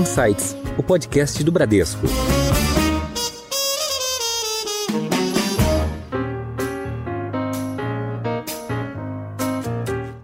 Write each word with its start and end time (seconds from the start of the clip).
Insights, 0.00 0.56
o 0.78 0.82
podcast 0.82 1.44
do 1.44 1.52
Bradesco. 1.52 2.06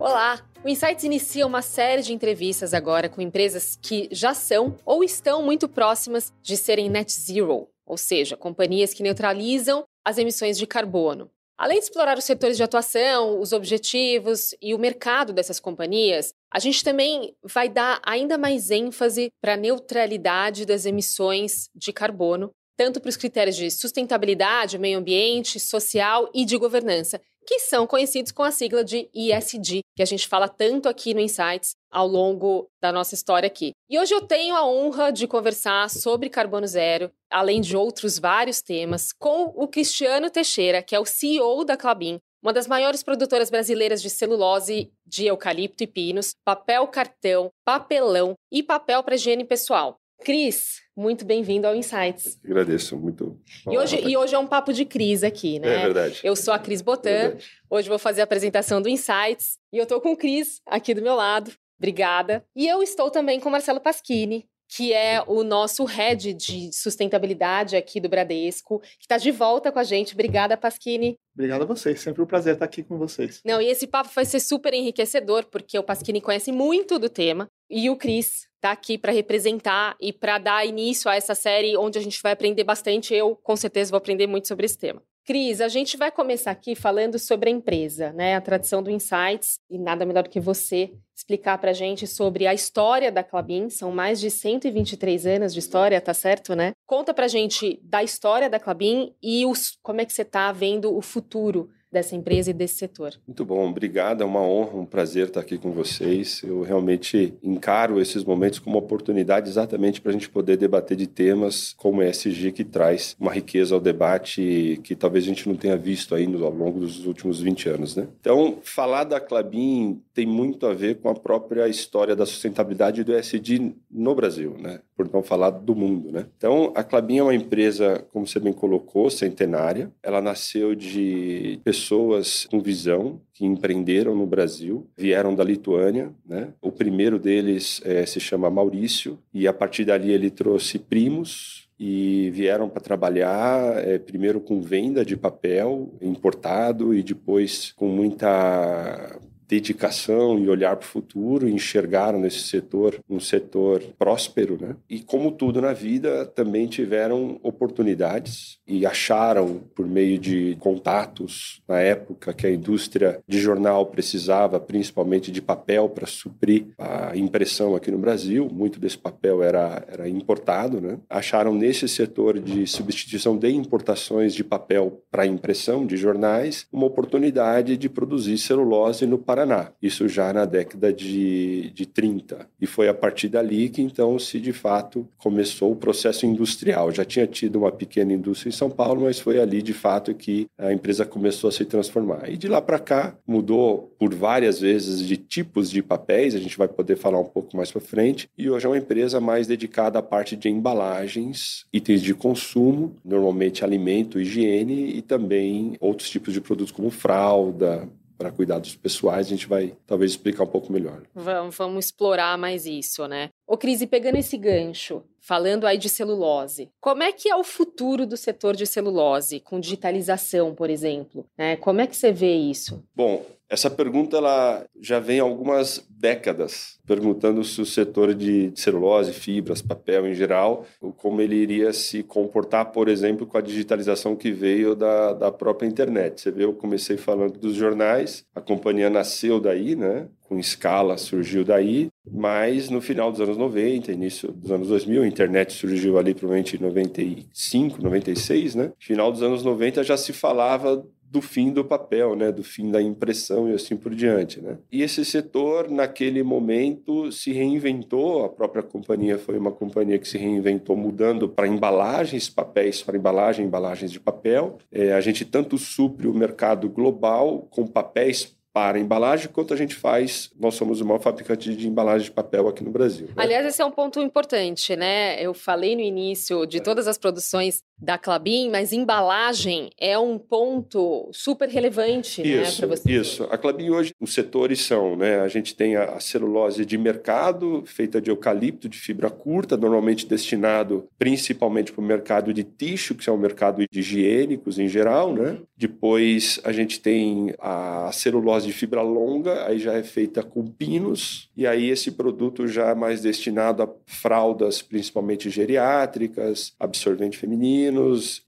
Olá! 0.00 0.40
O 0.64 0.68
Insights 0.70 1.04
inicia 1.04 1.46
uma 1.46 1.60
série 1.60 2.00
de 2.00 2.14
entrevistas 2.14 2.72
agora 2.72 3.10
com 3.10 3.20
empresas 3.20 3.78
que 3.82 4.08
já 4.10 4.32
são 4.32 4.78
ou 4.82 5.04
estão 5.04 5.42
muito 5.42 5.68
próximas 5.68 6.32
de 6.42 6.56
serem 6.56 6.88
net 6.88 7.12
zero, 7.12 7.68
ou 7.84 7.98
seja, 7.98 8.34
companhias 8.34 8.94
que 8.94 9.02
neutralizam 9.02 9.84
as 10.02 10.16
emissões 10.16 10.56
de 10.56 10.66
carbono. 10.66 11.30
Além 11.58 11.78
de 11.78 11.84
explorar 11.84 12.18
os 12.18 12.24
setores 12.24 12.56
de 12.58 12.62
atuação, 12.62 13.40
os 13.40 13.52
objetivos 13.52 14.54
e 14.60 14.74
o 14.74 14.78
mercado 14.78 15.32
dessas 15.32 15.58
companhias, 15.58 16.34
a 16.52 16.58
gente 16.58 16.84
também 16.84 17.34
vai 17.42 17.66
dar 17.68 17.98
ainda 18.04 18.36
mais 18.36 18.70
ênfase 18.70 19.30
para 19.40 19.54
a 19.54 19.56
neutralidade 19.56 20.66
das 20.66 20.84
emissões 20.84 21.70
de 21.74 21.94
carbono, 21.94 22.50
tanto 22.76 23.00
para 23.00 23.08
os 23.08 23.16
critérios 23.16 23.56
de 23.56 23.70
sustentabilidade, 23.70 24.78
meio 24.78 24.98
ambiente, 24.98 25.58
social 25.58 26.30
e 26.34 26.44
de 26.44 26.58
governança, 26.58 27.18
que 27.46 27.60
são 27.60 27.86
conhecidos 27.86 28.32
com 28.32 28.42
a 28.42 28.50
sigla 28.50 28.84
de 28.84 29.08
ESG, 29.14 29.80
que 29.94 30.02
a 30.02 30.06
gente 30.06 30.26
fala 30.26 30.48
tanto 30.48 30.88
aqui 30.88 31.14
no 31.14 31.20
Insights 31.20 31.76
ao 31.90 32.06
longo 32.06 32.68
da 32.82 32.90
nossa 32.92 33.14
história 33.14 33.46
aqui. 33.46 33.70
E 33.88 33.98
hoje 33.98 34.12
eu 34.12 34.20
tenho 34.20 34.54
a 34.54 34.66
honra 34.66 35.12
de 35.12 35.26
conversar 35.28 35.88
sobre 35.88 36.28
carbono 36.28 36.66
zero, 36.66 37.10
além 37.30 37.60
de 37.60 37.76
outros 37.76 38.18
vários 38.18 38.60
temas, 38.60 39.12
com 39.12 39.44
o 39.54 39.68
Cristiano 39.68 40.28
Teixeira, 40.28 40.82
que 40.82 40.94
é 40.94 41.00
o 41.00 41.06
CEO 41.06 41.64
da 41.64 41.76
Clabin, 41.76 42.18
uma 42.42 42.52
das 42.52 42.66
maiores 42.66 43.02
produtoras 43.02 43.50
brasileiras 43.50 44.02
de 44.02 44.10
celulose 44.10 44.92
de 45.06 45.26
eucalipto 45.26 45.82
e 45.84 45.86
pinos, 45.86 46.34
papel 46.44 46.86
cartão, 46.88 47.50
papelão 47.64 48.34
e 48.52 48.62
papel 48.62 49.02
para 49.02 49.14
higiene 49.14 49.44
pessoal. 49.44 49.96
Cris, 50.26 50.82
muito 50.96 51.24
bem-vindo 51.24 51.68
ao 51.68 51.76
Insights. 51.76 52.36
Agradeço, 52.44 52.96
muito. 52.96 53.38
E 53.70 53.78
hoje, 53.78 54.00
e 54.00 54.16
hoje 54.16 54.34
é 54.34 54.38
um 54.40 54.46
papo 54.48 54.72
de 54.72 54.84
Cris 54.84 55.22
aqui, 55.22 55.60
né? 55.60 55.72
É 55.72 55.82
verdade. 55.84 56.20
Eu 56.24 56.34
sou 56.34 56.52
a 56.52 56.58
Cris 56.58 56.82
Botan, 56.82 57.10
é 57.10 57.36
hoje 57.70 57.88
vou 57.88 57.96
fazer 57.96 58.22
a 58.22 58.24
apresentação 58.24 58.82
do 58.82 58.88
Insights 58.88 59.56
e 59.72 59.78
eu 59.78 59.84
estou 59.84 60.00
com 60.00 60.10
o 60.10 60.16
Cris 60.16 60.60
aqui 60.66 60.94
do 60.94 61.00
meu 61.00 61.14
lado. 61.14 61.52
Obrigada. 61.78 62.44
E 62.56 62.66
eu 62.66 62.82
estou 62.82 63.08
também 63.08 63.38
com 63.38 63.48
o 63.48 63.52
Marcelo 63.52 63.80
Pasquini, 63.80 64.48
que 64.68 64.92
é 64.92 65.22
o 65.28 65.44
nosso 65.44 65.84
head 65.84 66.34
de 66.34 66.72
sustentabilidade 66.72 67.76
aqui 67.76 68.00
do 68.00 68.08
Bradesco, 68.08 68.80
que 68.80 69.04
está 69.04 69.18
de 69.18 69.30
volta 69.30 69.70
com 69.70 69.78
a 69.78 69.84
gente. 69.84 70.14
Obrigada, 70.14 70.56
Pasquini. 70.56 71.14
Obrigado 71.36 71.62
a 71.62 71.66
vocês, 71.66 72.00
sempre 72.00 72.20
um 72.20 72.26
prazer 72.26 72.54
estar 72.54 72.64
aqui 72.64 72.82
com 72.82 72.98
vocês. 72.98 73.40
Não, 73.44 73.62
e 73.62 73.66
esse 73.66 73.86
papo 73.86 74.10
vai 74.12 74.24
ser 74.24 74.40
super 74.40 74.74
enriquecedor, 74.74 75.44
porque 75.44 75.78
o 75.78 75.84
Pasquini 75.84 76.20
conhece 76.20 76.50
muito 76.50 76.98
do 76.98 77.08
tema 77.08 77.48
e 77.70 77.88
o 77.88 77.96
Cris 77.96 78.48
está 78.56 78.72
aqui 78.72 78.98
para 78.98 79.12
representar 79.12 79.96
e 80.00 80.12
para 80.12 80.38
dar 80.38 80.66
início 80.66 81.10
a 81.10 81.14
essa 81.14 81.34
série 81.34 81.76
onde 81.76 81.98
a 81.98 82.02
gente 82.02 82.20
vai 82.22 82.32
aprender 82.32 82.64
bastante. 82.64 83.14
Eu, 83.14 83.36
com 83.36 83.56
certeza, 83.56 83.90
vou 83.90 83.98
aprender 83.98 84.26
muito 84.26 84.48
sobre 84.48 84.66
esse 84.66 84.78
tema. 84.78 85.02
Cris, 85.26 85.60
a 85.60 85.66
gente 85.66 85.96
vai 85.96 86.12
começar 86.12 86.52
aqui 86.52 86.76
falando 86.76 87.18
sobre 87.18 87.50
a 87.50 87.52
empresa, 87.52 88.12
né? 88.12 88.36
A 88.36 88.40
tradição 88.40 88.80
do 88.80 88.92
Insights, 88.92 89.58
e 89.68 89.76
nada 89.76 90.06
melhor 90.06 90.22
do 90.22 90.30
que 90.30 90.38
você 90.38 90.92
explicar 91.16 91.58
para 91.58 91.70
a 91.70 91.74
gente 91.74 92.06
sobre 92.06 92.46
a 92.46 92.54
história 92.54 93.10
da 93.10 93.24
Clabin. 93.24 93.68
São 93.68 93.90
mais 93.90 94.20
de 94.20 94.30
123 94.30 95.26
anos 95.26 95.52
de 95.52 95.58
história, 95.58 96.00
tá 96.00 96.14
certo, 96.14 96.54
né? 96.54 96.70
Conta 96.86 97.12
para 97.12 97.24
a 97.24 97.28
gente 97.28 97.80
da 97.82 98.04
história 98.04 98.48
da 98.48 98.60
Clabin 98.60 99.16
e 99.20 99.44
os, 99.44 99.76
como 99.82 100.00
é 100.00 100.04
que 100.04 100.12
você 100.12 100.22
está 100.22 100.52
vendo 100.52 100.96
o 100.96 101.02
futuro 101.02 101.70
dessa 101.90 102.14
empresa 102.14 102.50
e 102.50 102.54
desse 102.54 102.74
setor. 102.74 103.14
Muito 103.26 103.44
bom, 103.44 103.68
obrigado. 103.68 104.22
É 104.22 104.24
uma 104.26 104.40
honra, 104.40 104.76
um 104.76 104.84
prazer 104.84 105.28
estar 105.28 105.40
aqui 105.40 105.58
com 105.58 105.70
vocês. 105.70 106.42
Eu 106.42 106.62
realmente 106.62 107.34
encaro 107.42 108.00
esses 108.00 108.24
momentos 108.24 108.58
como 108.58 108.78
oportunidade 108.78 109.48
exatamente 109.48 110.00
para 110.00 110.10
a 110.10 110.12
gente 110.12 110.28
poder 110.28 110.56
debater 110.56 110.96
de 110.96 111.06
temas 111.06 111.74
como 111.76 112.02
ESG 112.02 112.52
que 112.52 112.64
traz 112.64 113.16
uma 113.18 113.32
riqueza 113.32 113.74
ao 113.74 113.80
debate 113.80 114.80
que 114.82 114.94
talvez 114.94 115.24
a 115.24 115.28
gente 115.28 115.48
não 115.48 115.56
tenha 115.56 115.76
visto 115.76 116.14
ainda 116.14 116.38
ao 116.44 116.52
longo 116.52 116.80
dos 116.80 117.06
últimos 117.06 117.40
20 117.40 117.68
anos, 117.68 117.96
né? 117.96 118.08
Então, 118.20 118.58
falar 118.62 119.04
da 119.04 119.20
Clabin 119.20 120.00
tem 120.12 120.26
muito 120.26 120.66
a 120.66 120.74
ver 120.74 120.96
com 120.96 121.08
a 121.08 121.14
própria 121.14 121.68
história 121.68 122.16
da 122.16 122.26
sustentabilidade 122.26 123.04
do 123.04 123.16
ESG 123.16 123.74
no 123.90 124.14
Brasil, 124.14 124.56
né? 124.58 124.80
Por 124.96 125.12
não 125.12 125.22
falar 125.22 125.50
do 125.50 125.74
mundo, 125.74 126.10
né? 126.10 126.26
Então, 126.36 126.72
a 126.74 126.82
Clabin 126.82 127.18
é 127.18 127.22
uma 127.22 127.34
empresa, 127.34 128.04
como 128.12 128.26
você 128.26 128.40
bem 128.40 128.52
colocou, 128.52 129.10
centenária. 129.10 129.92
Ela 130.02 130.22
nasceu 130.22 130.74
de 130.74 131.60
pessoas 131.62 132.46
com 132.50 132.60
visão 132.60 133.20
que 133.34 133.44
empreenderam 133.44 134.14
no 134.14 134.26
Brasil, 134.26 134.86
vieram 134.96 135.34
da 135.34 135.44
Lituânia, 135.44 136.10
né? 136.26 136.48
O 136.62 136.72
primeiro 136.72 137.18
deles 137.18 137.82
é, 137.84 138.06
se 138.06 138.18
chama 138.18 138.48
Maurício 138.48 139.18
e 139.34 139.46
a 139.46 139.52
partir 139.52 139.84
dali 139.84 140.10
ele 140.10 140.30
trouxe 140.30 140.78
primos 140.78 141.66
e 141.78 142.30
vieram 142.30 142.68
para 142.68 142.80
trabalhar 142.80 143.76
é, 143.86 143.98
primeiro 143.98 144.40
com 144.40 144.60
venda 144.60 145.04
de 145.04 145.16
papel 145.16 145.92
importado 146.00 146.94
e 146.94 147.02
depois 147.02 147.72
com 147.72 147.86
muita 147.88 149.18
dedicação 149.48 150.38
e 150.38 150.48
olhar 150.48 150.76
para 150.76 150.84
o 150.84 150.88
futuro, 150.88 151.48
enxergaram 151.48 152.18
nesse 152.18 152.40
setor 152.40 152.98
um 153.08 153.20
setor 153.20 153.82
próspero, 153.98 154.58
né? 154.60 154.76
E 154.88 155.00
como 155.00 155.30
tudo 155.30 155.60
na 155.60 155.72
vida, 155.72 156.26
também 156.26 156.66
tiveram 156.66 157.38
oportunidades 157.42 158.58
e 158.66 158.84
acharam 158.84 159.60
por 159.74 159.86
meio 159.86 160.18
de 160.18 160.56
contatos 160.60 161.62
na 161.68 161.80
época 161.80 162.32
que 162.32 162.46
a 162.46 162.52
indústria 162.52 163.20
de 163.26 163.38
jornal 163.38 163.86
precisava 163.86 164.58
principalmente 164.58 165.30
de 165.30 165.40
papel 165.40 165.88
para 165.88 166.06
suprir 166.06 166.66
a 166.78 167.16
impressão 167.16 167.74
aqui 167.74 167.90
no 167.90 167.98
Brasil, 167.98 168.48
muito 168.52 168.80
desse 168.80 168.98
papel 168.98 169.42
era 169.42 169.84
era 169.88 170.08
importado, 170.08 170.80
né? 170.80 170.98
Acharam 171.08 171.54
nesse 171.54 171.88
setor 171.88 172.38
de 172.38 172.66
substituição 172.66 173.36
de 173.36 173.50
importações 173.50 174.34
de 174.34 174.44
papel 174.44 175.02
para 175.10 175.26
impressão 175.26 175.86
de 175.86 175.96
jornais 175.96 176.66
uma 176.72 176.86
oportunidade 176.86 177.76
de 177.76 177.88
produzir 177.88 178.38
celulose 178.38 179.06
no 179.06 179.18
Paraná, 179.36 179.70
isso 179.82 180.08
já 180.08 180.32
na 180.32 180.46
década 180.46 180.90
de, 180.90 181.70
de 181.74 181.84
30. 181.84 182.48
E 182.58 182.66
foi 182.66 182.88
a 182.88 182.94
partir 182.94 183.28
dali 183.28 183.68
que 183.68 183.82
então 183.82 184.18
se 184.18 184.40
de 184.40 184.50
fato 184.50 185.06
começou 185.18 185.72
o 185.72 185.76
processo 185.76 186.24
industrial. 186.24 186.90
Já 186.90 187.04
tinha 187.04 187.26
tido 187.26 187.56
uma 187.56 187.70
pequena 187.70 188.14
indústria 188.14 188.48
em 188.48 188.52
São 188.52 188.70
Paulo, 188.70 189.02
mas 189.02 189.20
foi 189.20 189.38
ali 189.38 189.60
de 189.60 189.74
fato 189.74 190.14
que 190.14 190.46
a 190.56 190.72
empresa 190.72 191.04
começou 191.04 191.48
a 191.48 191.52
se 191.52 191.66
transformar. 191.66 192.30
E 192.30 192.38
de 192.38 192.48
lá 192.48 192.62
para 192.62 192.78
cá 192.78 193.14
mudou 193.26 193.94
por 193.98 194.14
várias 194.14 194.58
vezes 194.58 195.06
de 195.06 195.18
tipos 195.18 195.70
de 195.70 195.82
papéis, 195.82 196.34
a 196.34 196.38
gente 196.38 196.56
vai 196.56 196.66
poder 196.66 196.96
falar 196.96 197.20
um 197.20 197.24
pouco 197.24 197.54
mais 197.58 197.70
para 197.70 197.82
frente. 197.82 198.30
E 198.38 198.48
hoje 198.48 198.64
é 198.64 198.70
uma 198.70 198.78
empresa 198.78 199.20
mais 199.20 199.46
dedicada 199.46 199.98
à 199.98 200.02
parte 200.02 200.34
de 200.34 200.48
embalagens, 200.48 201.66
itens 201.70 202.00
de 202.00 202.14
consumo, 202.14 202.96
normalmente 203.04 203.62
alimento, 203.62 204.18
higiene 204.18 204.96
e 204.96 205.02
também 205.02 205.76
outros 205.78 206.08
tipos 206.08 206.32
de 206.32 206.40
produtos 206.40 206.72
como 206.72 206.88
fralda, 206.88 207.86
para 208.16 208.30
cuidados 208.30 208.74
pessoais, 208.76 209.26
a 209.26 209.30
gente 209.30 209.46
vai 209.46 209.76
talvez 209.86 210.12
explicar 210.12 210.44
um 210.44 210.48
pouco 210.48 210.72
melhor. 210.72 211.02
Vamos, 211.14 211.56
vamos 211.56 211.84
explorar 211.86 212.36
mais 212.38 212.66
isso, 212.66 213.06
né? 213.06 213.30
Ô, 213.46 213.56
Cris, 213.56 213.80
e 213.80 213.86
pegando 213.86 214.16
esse 214.16 214.36
gancho, 214.36 215.02
falando 215.26 215.66
aí 215.66 215.76
de 215.76 215.88
celulose, 215.88 216.70
como 216.80 217.02
é 217.02 217.10
que 217.10 217.28
é 217.28 217.34
o 217.34 217.42
futuro 217.42 218.06
do 218.06 218.16
setor 218.16 218.54
de 218.54 218.64
celulose, 218.64 219.40
com 219.40 219.58
digitalização, 219.58 220.54
por 220.54 220.70
exemplo? 220.70 221.26
Né? 221.36 221.56
Como 221.56 221.80
é 221.80 221.86
que 221.86 221.96
você 221.96 222.12
vê 222.12 222.36
isso? 222.36 222.84
Bom, 222.94 223.26
essa 223.48 223.68
pergunta 223.68 224.16
ela 224.16 224.64
já 224.80 224.98
vem 224.98 225.20
há 225.20 225.22
algumas 225.22 225.84
décadas, 225.88 226.78
perguntando 226.84 227.42
se 227.44 227.60
o 227.60 227.66
setor 227.66 228.12
de 228.12 228.52
celulose, 228.56 229.12
fibras, 229.12 229.62
papel 229.62 230.06
em 230.06 230.14
geral, 230.14 230.64
como 230.96 231.20
ele 231.20 231.36
iria 231.36 231.72
se 231.72 232.02
comportar, 232.02 232.72
por 232.72 232.88
exemplo, 232.88 233.26
com 233.26 233.38
a 233.38 233.40
digitalização 233.40 234.16
que 234.16 234.32
veio 234.32 234.74
da, 234.74 235.12
da 235.12 235.32
própria 235.32 235.66
internet. 235.66 236.20
Você 236.20 236.30
vê, 236.30 236.44
eu 236.44 236.54
comecei 236.54 236.96
falando 236.96 237.38
dos 237.38 237.54
jornais, 237.54 238.24
a 238.34 238.40
companhia 238.40 238.90
nasceu 238.90 239.40
daí, 239.40 239.76
né? 239.76 240.08
Com 240.28 240.38
escala 240.38 240.96
surgiu 240.96 241.44
daí, 241.44 241.88
mas 242.10 242.68
no 242.70 242.80
final 242.80 243.10
dos 243.10 243.20
anos 243.20 243.36
90, 243.36 243.92
início 243.92 244.32
dos 244.32 244.50
anos 244.50 244.68
2000, 244.68 245.02
a 245.02 245.06
internet 245.06 245.52
surgiu 245.52 245.98
ali 245.98 246.14
provavelmente 246.14 246.56
em 246.56 246.60
95, 246.60 247.82
96, 247.82 248.54
né? 248.54 248.72
Final 248.78 249.12
dos 249.12 249.22
anos 249.22 249.42
90 249.42 249.82
já 249.84 249.96
se 249.96 250.12
falava 250.12 250.84
do 251.10 251.22
fim 251.22 251.52
do 251.52 251.64
papel, 251.64 252.16
né, 252.16 252.32
do 252.32 252.42
fim 252.42 252.70
da 252.70 252.82
impressão 252.82 253.48
e 253.48 253.54
assim 253.54 253.76
por 253.76 253.94
diante, 253.94 254.40
né? 254.40 254.58
E 254.70 254.82
esse 254.82 255.04
setor 255.04 255.70
naquele 255.70 256.22
momento 256.22 257.10
se 257.12 257.32
reinventou, 257.32 258.24
a 258.24 258.28
própria 258.28 258.62
companhia 258.62 259.16
foi 259.16 259.38
uma 259.38 259.52
companhia 259.52 259.98
que 259.98 260.08
se 260.08 260.18
reinventou 260.18 260.76
mudando 260.76 261.28
para 261.28 261.46
embalagens, 261.46 262.28
papéis 262.28 262.82
para 262.82 262.96
embalagem, 262.96 263.46
embalagens 263.46 263.92
de 263.92 264.00
papel. 264.00 264.58
É, 264.70 264.92
a 264.92 265.00
gente 265.00 265.24
tanto 265.24 265.56
supre 265.56 266.08
o 266.08 266.14
mercado 266.14 266.68
global 266.68 267.46
com 267.50 267.66
papéis 267.66 268.35
para 268.56 268.78
embalagem, 268.78 269.28
quanto 269.28 269.52
a 269.52 269.56
gente 269.56 269.74
faz, 269.74 270.30
nós 270.40 270.54
somos 270.54 270.80
o 270.80 270.84
maior 270.86 270.98
fabricante 270.98 271.54
de 271.54 271.68
embalagem 271.68 272.06
de 272.06 272.10
papel 272.10 272.48
aqui 272.48 272.64
no 272.64 272.70
Brasil. 272.70 273.08
Né? 273.08 273.12
Aliás, 273.14 273.44
esse 273.44 273.60
é 273.60 273.64
um 273.66 273.70
ponto 273.70 274.00
importante, 274.00 274.74
né? 274.74 275.22
Eu 275.22 275.34
falei 275.34 275.76
no 275.76 275.82
início 275.82 276.46
de 276.46 276.56
é. 276.56 276.60
todas 276.60 276.88
as 276.88 276.96
produções 276.96 277.62
da 277.78 277.98
Clabin, 277.98 278.50
mas 278.50 278.72
embalagem 278.72 279.70
é 279.78 279.98
um 279.98 280.18
ponto 280.18 281.10
super 281.12 281.48
relevante 281.48 282.22
né, 282.22 282.50
para 282.56 282.66
você. 282.66 282.90
Isso. 282.90 283.24
A 283.24 283.36
Clabin 283.36 283.70
hoje, 283.70 283.94
os 284.00 284.14
setores 284.14 284.62
são, 284.62 284.96
né? 284.96 285.20
A 285.20 285.28
gente 285.28 285.54
tem 285.54 285.76
a, 285.76 285.96
a, 285.96 286.00
celulose 286.00 286.64
de 286.64 286.78
mercado, 286.78 287.62
feita 287.66 288.00
de 288.00 288.10
eucalipto, 288.10 288.68
de 288.68 288.78
fibra 288.78 289.10
curta, 289.10 289.56
normalmente 289.56 290.06
destinado 290.06 290.88
principalmente 290.98 291.70
para 291.70 291.82
o 291.82 291.84
mercado 291.84 292.32
de 292.32 292.42
tixo, 292.42 292.94
que 292.94 293.08
é 293.10 293.12
o 293.12 293.18
mercado 293.18 293.62
de 293.70 293.78
higiênicos 293.78 294.58
em 294.58 294.68
geral, 294.68 295.12
né? 295.12 295.32
Uhum. 295.32 295.42
Depois 295.56 296.40
a 296.44 296.52
gente 296.52 296.80
tem 296.80 297.34
a 297.38 297.90
celulose 297.92 298.46
de 298.46 298.52
fibra 298.54 298.80
longa, 298.80 299.46
aí 299.46 299.58
já 299.58 299.74
é 299.74 299.82
feita 299.82 300.22
com 300.22 300.46
pinos, 300.46 301.28
e 301.36 301.46
aí 301.46 301.68
esse 301.68 301.90
produto 301.90 302.48
já 302.48 302.70
é 302.70 302.74
mais 302.74 303.02
destinado 303.02 303.62
a 303.62 303.68
fraldas, 303.84 304.62
principalmente 304.62 305.28
geriátricas, 305.28 306.54
absorvente 306.58 307.18
feminino 307.18 307.65